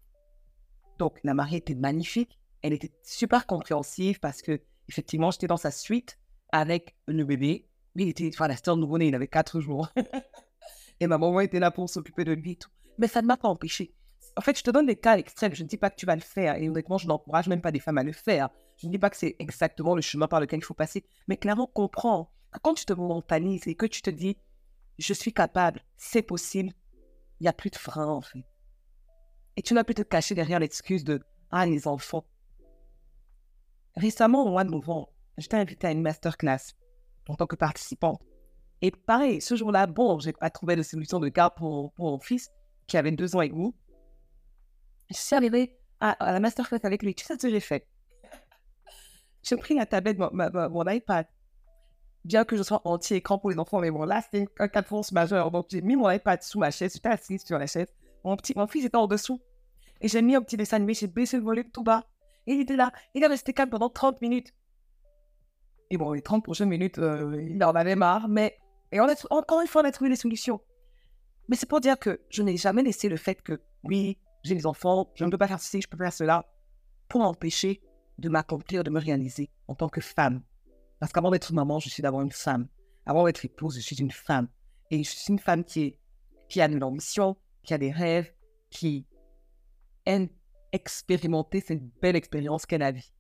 Donc, 0.99 1.17
la 1.23 1.33
mariée 1.33 1.59
était 1.59 1.75
magnifique. 1.75 2.37
Elle 2.61 2.73
était 2.73 2.91
super 3.03 3.47
compréhensive 3.47 4.19
parce 4.19 4.41
que, 4.41 4.59
effectivement, 4.89 5.31
j'étais 5.31 5.47
dans 5.47 5.57
sa 5.57 5.71
suite 5.71 6.19
avec 6.51 6.95
le 7.07 7.23
bébé. 7.23 7.67
Lui, 7.95 8.05
il 8.05 8.09
était, 8.09 8.29
enfin, 8.33 8.47
la 8.47 8.75
nouveau-né, 8.75 9.07
il 9.07 9.15
avait 9.15 9.27
quatre 9.27 9.59
jours. 9.59 9.89
et 10.99 11.07
ma 11.07 11.17
maman 11.17 11.39
était 11.41 11.59
là 11.59 11.71
pour 11.71 11.89
s'occuper 11.89 12.23
de 12.23 12.33
lui 12.33 12.51
et 12.51 12.55
tout 12.55 12.69
mais 13.01 13.07
ça 13.07 13.21
ne 13.21 13.27
m'a 13.27 13.35
pas 13.35 13.47
empêché. 13.47 13.93
En 14.37 14.41
fait, 14.41 14.57
je 14.57 14.63
te 14.63 14.71
donne 14.71 14.85
des 14.85 14.95
cas 14.95 15.17
extrêmes. 15.17 15.53
Je 15.53 15.63
ne 15.63 15.67
dis 15.67 15.77
pas 15.77 15.89
que 15.89 15.95
tu 15.95 16.05
vas 16.05 16.15
le 16.15 16.21
faire. 16.21 16.55
Et 16.55 16.69
honnêtement, 16.69 16.97
je 16.97 17.07
n'encourage 17.07 17.47
même 17.47 17.61
pas 17.61 17.71
des 17.71 17.79
femmes 17.79 17.97
à 17.97 18.03
le 18.03 18.13
faire. 18.13 18.49
Je 18.77 18.87
ne 18.87 18.91
dis 18.91 18.99
pas 18.99 19.09
que 19.09 19.17
c'est 19.17 19.35
exactement 19.39 19.95
le 19.95 20.01
chemin 20.01 20.27
par 20.27 20.39
lequel 20.39 20.59
il 20.59 20.63
faut 20.63 20.75
passer. 20.75 21.03
Mais 21.27 21.37
clairement, 21.37 21.67
comprends 21.67 22.31
quand 22.61 22.75
tu 22.75 22.85
te 22.85 22.93
mentalises 22.93 23.67
et 23.67 23.75
que 23.75 23.85
tu 23.85 24.01
te 24.01 24.09
dis, 24.09 24.37
je 24.99 25.13
suis 25.13 25.33
capable, 25.33 25.81
c'est 25.97 26.21
possible, 26.21 26.73
il 27.39 27.43
n'y 27.43 27.47
a 27.47 27.53
plus 27.53 27.69
de 27.69 27.77
frein, 27.77 28.07
en 28.07 28.21
fait. 28.21 28.45
Et 29.57 29.61
tu 29.61 29.73
n'as 29.73 29.83
plus 29.83 29.95
te 29.95 30.01
cacher 30.01 30.35
derrière 30.35 30.59
l'excuse 30.59 31.03
de, 31.03 31.21
ah, 31.49 31.65
les 31.65 31.87
enfants. 31.87 32.25
Récemment, 33.95 34.45
au 34.45 34.51
mois 34.51 34.63
de 34.63 34.69
novembre, 34.69 35.09
j'étais 35.37 35.57
invitée 35.57 35.87
à 35.87 35.91
une 35.91 36.01
masterclass 36.01 36.73
en 37.27 37.35
tant 37.35 37.47
que 37.47 37.55
participante. 37.55 38.21
Et 38.81 38.91
pareil, 38.91 39.41
ce 39.41 39.55
jour-là, 39.55 39.85
bon, 39.85 40.19
j'ai 40.19 40.33
pas 40.33 40.49
trouvé 40.49 40.75
de 40.75 40.81
solution 40.81 41.19
de 41.19 41.29
garde 41.29 41.53
pour, 41.55 41.93
mon 41.97 42.19
fils 42.19 42.49
qui 42.87 42.97
avait 42.97 43.11
deux 43.11 43.35
ans 43.35 43.41
et 43.41 43.49
demi. 43.49 43.75
Je 45.09 45.17
suis 45.17 45.35
arrivée 45.35 45.77
à, 45.99 46.15
la 46.19 46.39
masterclass 46.39 46.79
avec 46.83 47.03
lui. 47.03 47.13
Tu 47.13 47.25
sais 47.25 47.35
ce 47.35 47.39
que 47.39 47.49
j'ai 47.49 47.59
fait? 47.59 47.87
J'ai 49.43 49.55
pris 49.57 49.75
la 49.75 49.85
tablette, 49.85 50.17
mon, 50.17 50.87
iPad, 50.87 51.27
bien 52.23 52.43
que 52.43 52.55
je 52.55 52.63
sois 52.63 52.81
anti-écran 52.85 53.39
pour 53.39 53.49
les 53.49 53.59
enfants, 53.59 53.79
mais 53.79 53.91
bon, 53.91 54.03
là, 54.03 54.21
c'était 54.21 54.47
un 54.59 54.67
cas 54.67 54.81
de 54.81 54.87
force 54.87 55.11
majeur. 55.11 55.51
Donc, 55.51 55.67
j'ai 55.69 55.81
mis 55.81 55.95
mon 55.95 56.09
iPad 56.09 56.41
sous 56.41 56.59
ma 56.59 56.71
chaise, 56.71 56.93
j'étais 56.93 57.09
assise 57.09 57.43
sur 57.43 57.57
la 57.57 57.67
chaise. 57.67 57.87
Mon, 58.23 58.35
petit, 58.35 58.53
mon 58.55 58.67
fils 58.67 58.85
était 58.85 58.97
en 58.97 59.07
dessous. 59.07 59.41
Et 59.99 60.07
j'ai 60.07 60.21
mis 60.21 60.35
un 60.35 60.41
petit 60.41 60.57
dessin 60.57 60.77
animé, 60.77 60.93
j'ai 60.93 61.07
baissé 61.07 61.37
le 61.37 61.43
volume 61.43 61.69
tout 61.71 61.83
bas. 61.83 62.03
Il 62.47 62.59
était 62.59 62.75
là. 62.75 62.91
Il 63.13 63.23
est 63.23 63.27
resté 63.27 63.53
calme 63.53 63.69
pendant 63.69 63.89
30 63.89 64.21
minutes. 64.21 64.53
Et 65.89 65.97
bon, 65.97 66.13
les 66.13 66.21
30 66.21 66.43
prochaines 66.43 66.69
minutes, 66.69 66.99
euh, 66.99 67.41
il 67.41 67.63
en 67.63 67.75
avait 67.75 67.95
marre. 67.95 68.27
Mais 68.27 68.57
et 68.91 68.99
on 68.99 69.07
a, 69.07 69.15
encore 69.29 69.61
une 69.61 69.67
fois, 69.67 69.81
on 69.81 69.85
a 69.85 69.91
trouvé 69.91 70.09
des 70.09 70.15
solutions. 70.15 70.61
Mais 71.47 71.55
c'est 71.55 71.67
pour 71.67 71.81
dire 71.81 71.97
que 71.97 72.21
je 72.29 72.43
n'ai 72.43 72.57
jamais 72.57 72.83
laissé 72.83 73.09
le 73.09 73.17
fait 73.17 73.41
que, 73.41 73.61
oui, 73.83 74.17
j'ai 74.43 74.55
des 74.55 74.65
enfants, 74.65 75.11
je 75.15 75.25
ne 75.25 75.29
peux 75.29 75.37
pas 75.37 75.47
faire 75.47 75.59
ceci, 75.59 75.81
je 75.81 75.87
peux 75.87 75.97
faire 75.97 76.13
cela, 76.13 76.45
pour 77.07 77.21
m'empêcher 77.21 77.81
de 78.17 78.29
m'accomplir, 78.29 78.83
de 78.83 78.89
me 78.89 78.99
réaliser 78.99 79.49
en 79.67 79.75
tant 79.75 79.89
que 79.89 80.01
femme. 80.01 80.43
Parce 80.99 81.11
qu'avant 81.11 81.31
d'être 81.31 81.51
maman, 81.53 81.79
je 81.79 81.89
suis 81.89 82.03
d'abord 82.03 82.21
une 82.21 82.31
femme. 82.31 82.67
Avant 83.05 83.25
d'être 83.25 83.43
épouse, 83.43 83.75
je 83.75 83.81
suis 83.81 83.97
une 83.97 84.11
femme. 84.11 84.47
Et 84.91 85.03
je 85.03 85.09
suis 85.09 85.31
une 85.31 85.39
femme 85.39 85.63
qui, 85.63 85.81
est, 85.81 85.99
qui 86.47 86.61
a 86.61 86.67
une 86.67 86.83
ambition, 86.83 87.37
qui 87.63 87.73
a 87.73 87.77
des 87.77 87.91
rêves, 87.91 88.31
qui 88.69 89.07
aime 90.05 90.29
expérimenter 90.71 91.61
cette 91.61 91.83
belle 92.01 92.15
expérience 92.15 92.65
qu'est 92.65 92.77
la 92.77 92.91
vie. 92.91 93.13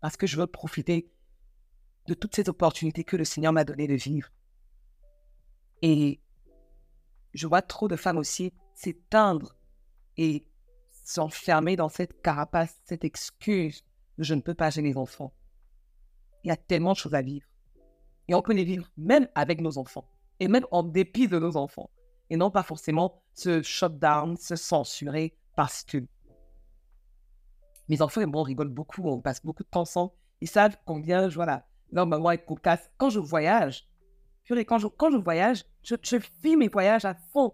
Parce 0.00 0.16
que 0.16 0.26
je 0.26 0.36
veux 0.36 0.46
profiter 0.46 1.10
de 2.06 2.14
toutes 2.14 2.34
ces 2.34 2.48
opportunités 2.48 3.04
que 3.04 3.16
le 3.16 3.24
Seigneur 3.24 3.52
m'a 3.52 3.64
donné 3.64 3.86
de 3.88 3.94
vivre. 3.94 4.28
Et 5.82 6.20
je 7.34 7.46
vois 7.46 7.62
trop 7.62 7.88
de 7.88 7.96
femmes 7.96 8.18
aussi 8.18 8.52
s'éteindre 8.74 9.56
et 10.16 10.46
s'enfermer 10.92 11.76
dans 11.76 11.88
cette 11.88 12.20
carapace, 12.22 12.80
cette 12.84 13.04
excuse 13.04 13.84
de 14.18 14.24
je 14.24 14.34
ne 14.34 14.40
peux 14.40 14.54
pas 14.54 14.70
gérer 14.70 14.88
les 14.88 14.96
enfants 14.96 15.32
il 16.46 16.48
y 16.48 16.52
a 16.52 16.56
tellement 16.56 16.92
de 16.92 16.96
choses 16.96 17.14
à 17.14 17.22
vivre. 17.22 17.44
Et 18.28 18.34
on 18.34 18.40
peut 18.40 18.52
les 18.52 18.62
vivre 18.62 18.86
même 18.96 19.28
avec 19.34 19.60
nos 19.60 19.78
enfants. 19.78 20.08
Et 20.38 20.46
même 20.46 20.64
en 20.70 20.84
dépit 20.84 21.26
de 21.26 21.40
nos 21.40 21.56
enfants. 21.56 21.90
Et 22.30 22.36
non 22.36 22.52
pas 22.52 22.62
forcément 22.62 23.20
se 23.34 23.62
shut 23.62 23.98
down, 23.98 24.36
se 24.36 24.54
censurer 24.54 25.36
parce 25.56 25.82
que. 25.82 26.06
Mes 27.88 28.02
enfants 28.02 28.20
et 28.20 28.26
moi, 28.26 28.40
on 28.40 28.44
rigole 28.44 28.68
beaucoup, 28.68 29.08
on 29.08 29.20
passe 29.20 29.44
beaucoup 29.44 29.62
de 29.62 29.68
temps 29.68 29.82
ensemble. 29.82 30.12
Ils 30.40 30.48
savent 30.48 30.76
combien, 30.84 31.28
voilà, 31.28 31.66
leur 31.92 32.06
maman 32.06 32.32
est 32.32 32.44
cocasse. 32.44 32.90
Quand 32.98 33.10
je 33.10 33.20
voyage, 33.20 33.88
quand 34.48 34.78
je, 34.78 34.86
quand 34.86 35.10
je 35.10 35.16
voyage, 35.16 35.64
je, 35.82 36.16
vis 36.42 36.56
mes 36.56 36.68
voyages 36.68 37.04
à 37.04 37.14
fond. 37.14 37.52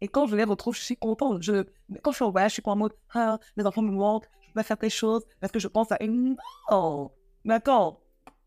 Et 0.00 0.08
quand 0.08 0.26
je 0.26 0.36
les 0.36 0.44
retrouve, 0.44 0.74
je 0.74 0.82
suis 0.82 0.96
contente. 0.96 1.42
Je, 1.42 1.64
quand 2.02 2.10
je 2.10 2.16
suis 2.16 2.24
en 2.24 2.30
voyage, 2.30 2.50
je 2.50 2.54
suis 2.54 2.62
pas 2.62 2.72
en 2.72 2.76
mode, 2.76 2.92
ah, 3.14 3.38
mes 3.56 3.64
enfants 3.64 3.82
me 3.82 3.92
manquent, 3.92 4.28
je 4.48 4.52
peux 4.52 4.62
faire 4.62 4.76
des 4.76 4.90
choses 4.90 5.24
parce 5.40 5.52
que 5.52 5.58
je 5.58 5.68
pense 5.68 5.92
à 5.92 6.02
une. 6.02 6.36
Non, 6.70 7.10
mais 7.44 7.58
non, 7.66 7.98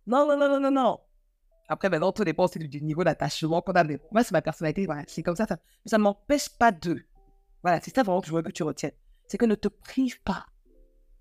non, 0.07 0.27
non, 0.27 0.37
non, 0.37 0.59
non, 0.59 0.71
non. 0.71 0.99
Après, 1.67 1.89
maintenant, 1.89 2.11
tout 2.11 2.23
dépend 2.23 2.45
aussi 2.45 2.59
du 2.59 2.81
niveau 2.81 3.03
d'attachement 3.03 3.61
qu'on 3.61 3.73
a. 3.73 3.83
Moi, 3.83 4.23
c'est 4.23 4.31
ma 4.31 4.41
personnalité. 4.41 4.85
Voilà, 4.85 5.03
c'est 5.07 5.23
comme 5.23 5.35
ça. 5.35 5.47
ça 5.47 5.57
ça 5.85 5.97
ne 5.97 6.03
m'empêche 6.03 6.49
pas 6.49 6.71
de. 6.71 7.03
Voilà, 7.63 7.81
c'est 7.81 7.93
ça 7.93 8.03
vraiment 8.03 8.21
que 8.21 8.27
je 8.27 8.33
veux 8.33 8.43
que 8.43 8.51
tu 8.51 8.63
retiennes. 8.63 8.91
C'est 9.27 9.37
que 9.37 9.45
ne 9.45 9.55
te 9.55 9.67
prive 9.67 10.21
pas 10.21 10.45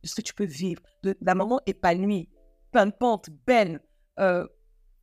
de 0.05 0.09
ce 0.09 0.15
que 0.15 0.23
tu 0.23 0.35
peux 0.35 0.45
vivre, 0.45 0.83
d'un 1.03 1.35
moment 1.35 1.61
épanoui, 1.67 2.29
pimpante, 2.71 3.31
belle, 3.47 3.81
euh, 4.21 4.47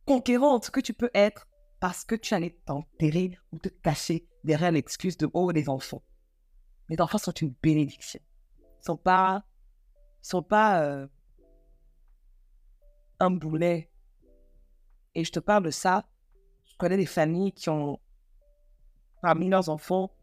conquérante 0.06 0.70
que 0.70 0.80
tu 0.80 0.94
peux 0.94 1.10
être 1.12 1.48
parce 1.80 2.04
que 2.04 2.14
tu 2.14 2.32
allais 2.34 2.56
t'enterrer 2.64 3.36
ou 3.50 3.58
te 3.58 3.68
cacher 3.68 4.28
derrière 4.44 4.70
l'excuse 4.70 5.16
de 5.16 5.28
oh, 5.34 5.50
les 5.50 5.68
enfants. 5.68 6.04
Les 6.88 7.00
enfants 7.00 7.18
sont 7.18 7.32
une 7.32 7.54
bénédiction. 7.62 8.20
Ils 8.60 8.84
sont 8.84 8.96
pas. 8.96 9.44
Sont 10.20 10.42
pas. 10.42 10.82
Euh, 10.84 11.08
un 13.18 13.30
boulet. 13.30 13.90
Et 15.16 15.24
je 15.24 15.32
te 15.32 15.40
parle 15.40 15.64
de 15.64 15.70
ça. 15.70 16.06
Je 16.64 16.76
connais 16.76 16.96
des 16.96 17.06
familles 17.06 17.52
qui 17.52 17.68
ont, 17.70 17.98
parmi 19.20 19.48
leurs 19.48 19.68
enfants, 19.68 20.14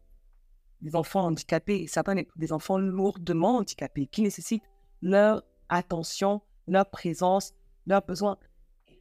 des 0.80 0.96
enfants 0.96 1.26
handicapés, 1.26 1.86
certains 1.86 2.22
des 2.36 2.52
enfants 2.52 2.78
lourdement 2.78 3.58
handicapés, 3.58 4.06
qui 4.06 4.22
nécessitent 4.22 4.69
leur 5.02 5.42
attention, 5.68 6.42
leur 6.66 6.88
présence, 6.88 7.54
leurs 7.86 8.02
besoins. 8.02 8.38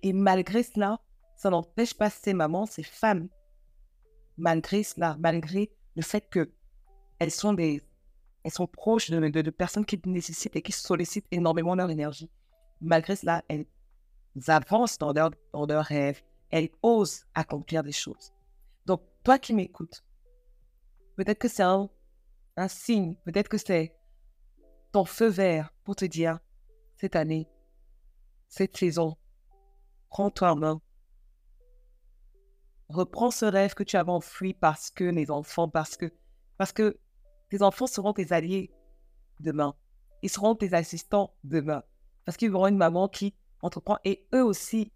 Et 0.01 0.13
malgré 0.13 0.63
cela, 0.63 0.99
ça 1.35 1.49
n'empêche 1.49 1.93
pas 1.93 2.09
ces 2.09 2.33
mamans, 2.33 2.65
ces 2.65 2.83
femmes, 2.83 3.29
malgré 4.37 4.83
cela, 4.83 5.17
malgré 5.19 5.71
le 5.95 6.01
fait 6.01 6.29
que 6.29 6.51
elles 7.19 7.31
sont 7.31 7.53
des, 7.53 7.81
elles 8.43 8.51
sont 8.51 8.67
proches 8.67 9.09
de, 9.09 9.49
personnes 9.49 9.85
qui 9.85 9.99
nécessitent 10.05 10.55
et 10.55 10.61
qui 10.61 10.71
sollicitent 10.71 11.27
énormément 11.31 11.75
leur 11.75 11.89
énergie. 11.89 12.29
Malgré 12.81 13.15
cela, 13.15 13.43
elles 13.49 13.65
avancent 14.47 14.97
dans 14.97 15.11
leurs 15.11 15.31
dans 15.51 15.65
leur 15.65 15.83
rêves, 15.83 16.21
elles 16.49 16.69
osent 16.81 17.25
accomplir 17.33 17.83
des 17.83 17.91
choses. 17.91 18.33
Donc, 18.85 19.01
toi 19.23 19.37
qui 19.37 19.53
m'écoutes, 19.53 20.03
peut-être 21.15 21.39
que 21.39 21.49
c'est 21.49 21.63
un 21.63 21.89
signe, 22.67 23.15
peut-être 23.25 23.49
que 23.49 23.57
c'est 23.57 23.98
ton 24.91 25.05
feu 25.05 25.27
vert 25.27 25.73
pour 25.83 25.95
te 25.95 26.05
dire, 26.05 26.39
cette 26.95 27.15
année, 27.15 27.49
cette 28.47 28.75
saison, 28.77 29.17
prends-toi 30.09 30.51
en 30.51 30.55
main. 30.55 30.81
Reprends 32.89 33.31
ce 33.31 33.45
rêve 33.45 33.75
que 33.75 33.83
tu 33.83 33.97
avais 33.97 34.11
enfoui 34.11 34.53
parce 34.53 34.89
que 34.89 35.03
les 35.03 35.29
enfants, 35.29 35.69
parce 35.69 35.95
que, 35.95 36.11
parce 36.57 36.71
que 36.71 36.99
tes 37.49 37.61
enfants 37.61 37.87
seront 37.87 38.13
tes 38.13 38.33
alliés 38.33 38.71
demain. 39.39 39.75
Ils 40.21 40.29
seront 40.29 40.55
tes 40.55 40.73
assistants 40.73 41.35
demain. 41.43 41.83
Parce 42.25 42.37
qu'ils 42.37 42.53
auront 42.53 42.67
une 42.67 42.77
maman 42.77 43.07
qui 43.07 43.35
entreprend 43.61 43.97
et 44.03 44.27
eux 44.33 44.43
aussi, 44.43 44.91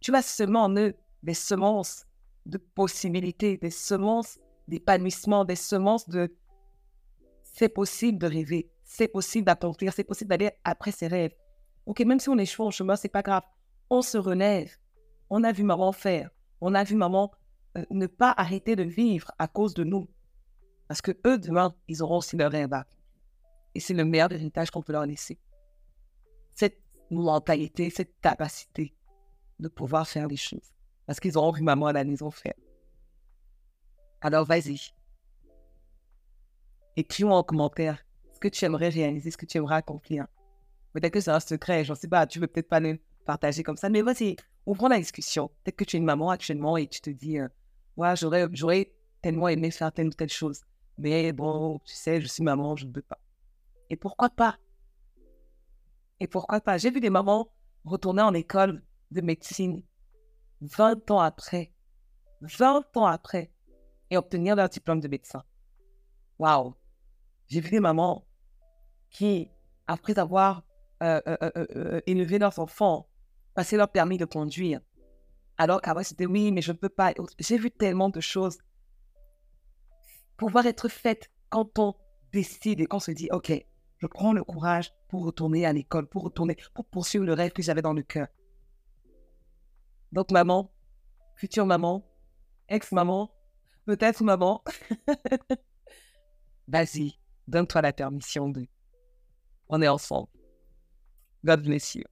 tu 0.00 0.10
vas 0.10 0.22
semer 0.22 0.58
en 0.58 0.74
eux 0.76 0.94
des 1.22 1.34
semences 1.34 2.06
de 2.46 2.58
possibilités, 2.58 3.58
des 3.58 3.70
semences 3.70 4.38
d'épanouissement, 4.68 5.44
des 5.44 5.56
semences 5.56 6.08
de 6.08 6.34
c'est 7.42 7.68
possible 7.68 8.18
de 8.18 8.26
rêver, 8.26 8.70
c'est 8.88 9.06
possible 9.06 9.44
d'accomplir, 9.44 9.92
c'est 9.92 10.02
possible 10.02 10.30
d'aller 10.30 10.50
après 10.64 10.92
ses 10.92 11.08
rêves. 11.08 11.34
Ok, 11.84 12.00
même 12.00 12.18
si 12.18 12.30
on 12.30 12.38
échoue 12.38 12.64
en 12.64 12.70
chemin, 12.70 12.96
c'est 12.96 13.10
pas 13.10 13.20
grave. 13.20 13.42
On 13.90 14.00
se 14.00 14.16
relève. 14.16 14.74
On 15.28 15.44
a 15.44 15.52
vu 15.52 15.62
maman 15.62 15.92
faire. 15.92 16.30
On 16.62 16.74
a 16.74 16.84
vu 16.84 16.96
maman 16.96 17.30
euh, 17.76 17.84
ne 17.90 18.06
pas 18.06 18.32
arrêter 18.34 18.76
de 18.76 18.82
vivre 18.82 19.30
à 19.38 19.46
cause 19.46 19.74
de 19.74 19.84
nous. 19.84 20.08
Parce 20.88 21.02
que 21.02 21.12
eux, 21.26 21.38
demain, 21.38 21.74
ils 21.86 22.02
auront 22.02 22.16
aussi 22.16 22.38
leur 22.38 22.50
rêve. 22.50 22.70
Et 23.74 23.80
c'est 23.80 23.92
le 23.92 24.06
meilleur 24.06 24.32
héritage 24.32 24.70
qu'on 24.70 24.82
peut 24.82 24.94
leur 24.94 25.04
laisser. 25.04 25.38
Cette 26.54 26.80
mentalité, 27.10 27.90
cette 27.90 28.18
capacité 28.22 28.94
de 29.60 29.68
pouvoir 29.68 30.08
faire 30.08 30.28
les 30.28 30.36
choses. 30.36 30.74
Parce 31.06 31.20
qu'ils 31.20 31.36
auront 31.36 31.52
vu 31.52 31.62
maman 31.62 31.86
à 31.88 31.92
la 31.92 32.04
maison 32.04 32.30
faire. 32.30 32.54
Alors 34.22 34.46
vas-y. 34.46 34.80
Écris-moi 36.96 37.36
en 37.36 37.42
commentaire 37.42 38.02
ce 38.38 38.40
que 38.40 38.48
tu 38.48 38.64
aimerais 38.64 38.88
réaliser, 38.88 39.32
ce 39.32 39.36
que 39.36 39.46
tu 39.46 39.58
aimerais 39.58 39.74
accomplir. 39.74 40.28
Peut-être 40.92 41.12
que 41.12 41.20
c'est 41.20 41.32
un 41.32 41.40
secret, 41.40 41.84
je 41.84 41.92
ne 41.92 41.96
sais 41.96 42.06
pas, 42.06 42.24
tu 42.24 42.38
veux 42.38 42.46
peut-être 42.46 42.68
pas 42.68 42.78
le 42.78 43.00
partager 43.24 43.64
comme 43.64 43.76
ça, 43.76 43.88
mais 43.88 44.00
vas-y, 44.00 44.36
ouvrons 44.64 44.86
la 44.86 44.98
discussion. 44.98 45.48
Peut-être 45.64 45.74
que 45.74 45.84
tu 45.84 45.96
es 45.96 45.98
une 45.98 46.04
maman 46.04 46.30
actuellement 46.30 46.76
et 46.76 46.86
tu 46.86 47.00
te 47.00 47.10
dis, 47.10 47.40
euh, 47.40 47.48
ouais, 47.96 48.14
j'aurais, 48.14 48.46
j'aurais 48.52 48.92
tellement 49.22 49.48
aimé 49.48 49.72
faire 49.72 49.92
telle 49.92 50.06
ou 50.06 50.12
telle 50.12 50.28
chose. 50.28 50.60
Mais 50.98 51.32
bon, 51.32 51.80
tu 51.84 51.94
sais, 51.94 52.20
je 52.20 52.28
suis 52.28 52.44
maman, 52.44 52.76
je 52.76 52.86
ne 52.86 52.92
peux 52.92 53.02
pas. 53.02 53.18
Et 53.90 53.96
pourquoi 53.96 54.30
pas? 54.30 54.56
Et 56.20 56.28
pourquoi 56.28 56.60
pas? 56.60 56.78
J'ai 56.78 56.92
vu 56.92 57.00
des 57.00 57.10
mamans 57.10 57.52
retourner 57.84 58.22
en 58.22 58.34
école 58.34 58.84
de 59.10 59.20
médecine 59.20 59.82
20 60.60 61.10
ans 61.10 61.20
après, 61.20 61.72
20 62.42 62.96
ans 62.96 63.06
après, 63.06 63.50
et 64.10 64.16
obtenir 64.16 64.54
leur 64.54 64.68
diplôme 64.68 65.00
de 65.00 65.08
médecin. 65.08 65.42
Waouh 66.38 66.76
J'ai 67.48 67.60
vu 67.60 67.70
des 67.70 67.80
mamans 67.80 68.27
qui, 69.10 69.50
après 69.86 70.18
avoir 70.18 70.64
euh, 71.02 71.20
euh, 71.26 71.50
euh, 71.56 72.00
élevé 72.06 72.38
leurs 72.38 72.58
enfants, 72.58 73.08
passer 73.54 73.76
leur 73.76 73.90
permis 73.90 74.18
de 74.18 74.24
conduire, 74.24 74.80
alors 75.56 75.80
qu'avant 75.80 76.02
c'était 76.02 76.26
oui, 76.26 76.52
mais 76.52 76.62
je 76.62 76.72
ne 76.72 76.76
peux 76.76 76.88
pas. 76.88 77.12
J'ai 77.38 77.58
vu 77.58 77.70
tellement 77.70 78.08
de 78.08 78.20
choses 78.20 78.58
pouvoir 80.38 80.66
être 80.66 80.88
faites 80.88 81.30
quand 81.50 81.78
on 81.78 81.94
décide 82.32 82.80
et 82.80 82.86
qu'on 82.86 83.00
se 83.00 83.10
dit, 83.10 83.28
OK, 83.32 83.52
je 83.98 84.06
prends 84.06 84.32
le 84.32 84.44
courage 84.44 84.92
pour 85.08 85.24
retourner 85.24 85.66
à 85.66 85.72
l'école, 85.72 86.06
pour 86.06 86.22
retourner, 86.22 86.56
pour 86.74 86.86
poursuivre 86.86 87.24
le 87.24 87.34
rêve 87.34 87.52
que 87.52 87.62
j'avais 87.62 87.82
dans 87.82 87.92
le 87.92 88.02
cœur. 88.02 88.28
Donc, 90.12 90.30
maman, 90.30 90.72
future 91.34 91.66
maman, 91.66 92.08
ex-maman, 92.68 93.30
peut-être 93.84 94.22
maman, 94.22 94.62
vas-y, 96.68 97.18
donne-toi 97.46 97.82
la 97.82 97.92
permission 97.92 98.48
de. 98.48 98.66
On 99.68 99.82
est 99.82 99.88
ensemble. 99.88 100.28
God 101.44 101.62
bless 101.62 101.94
you. 101.94 102.04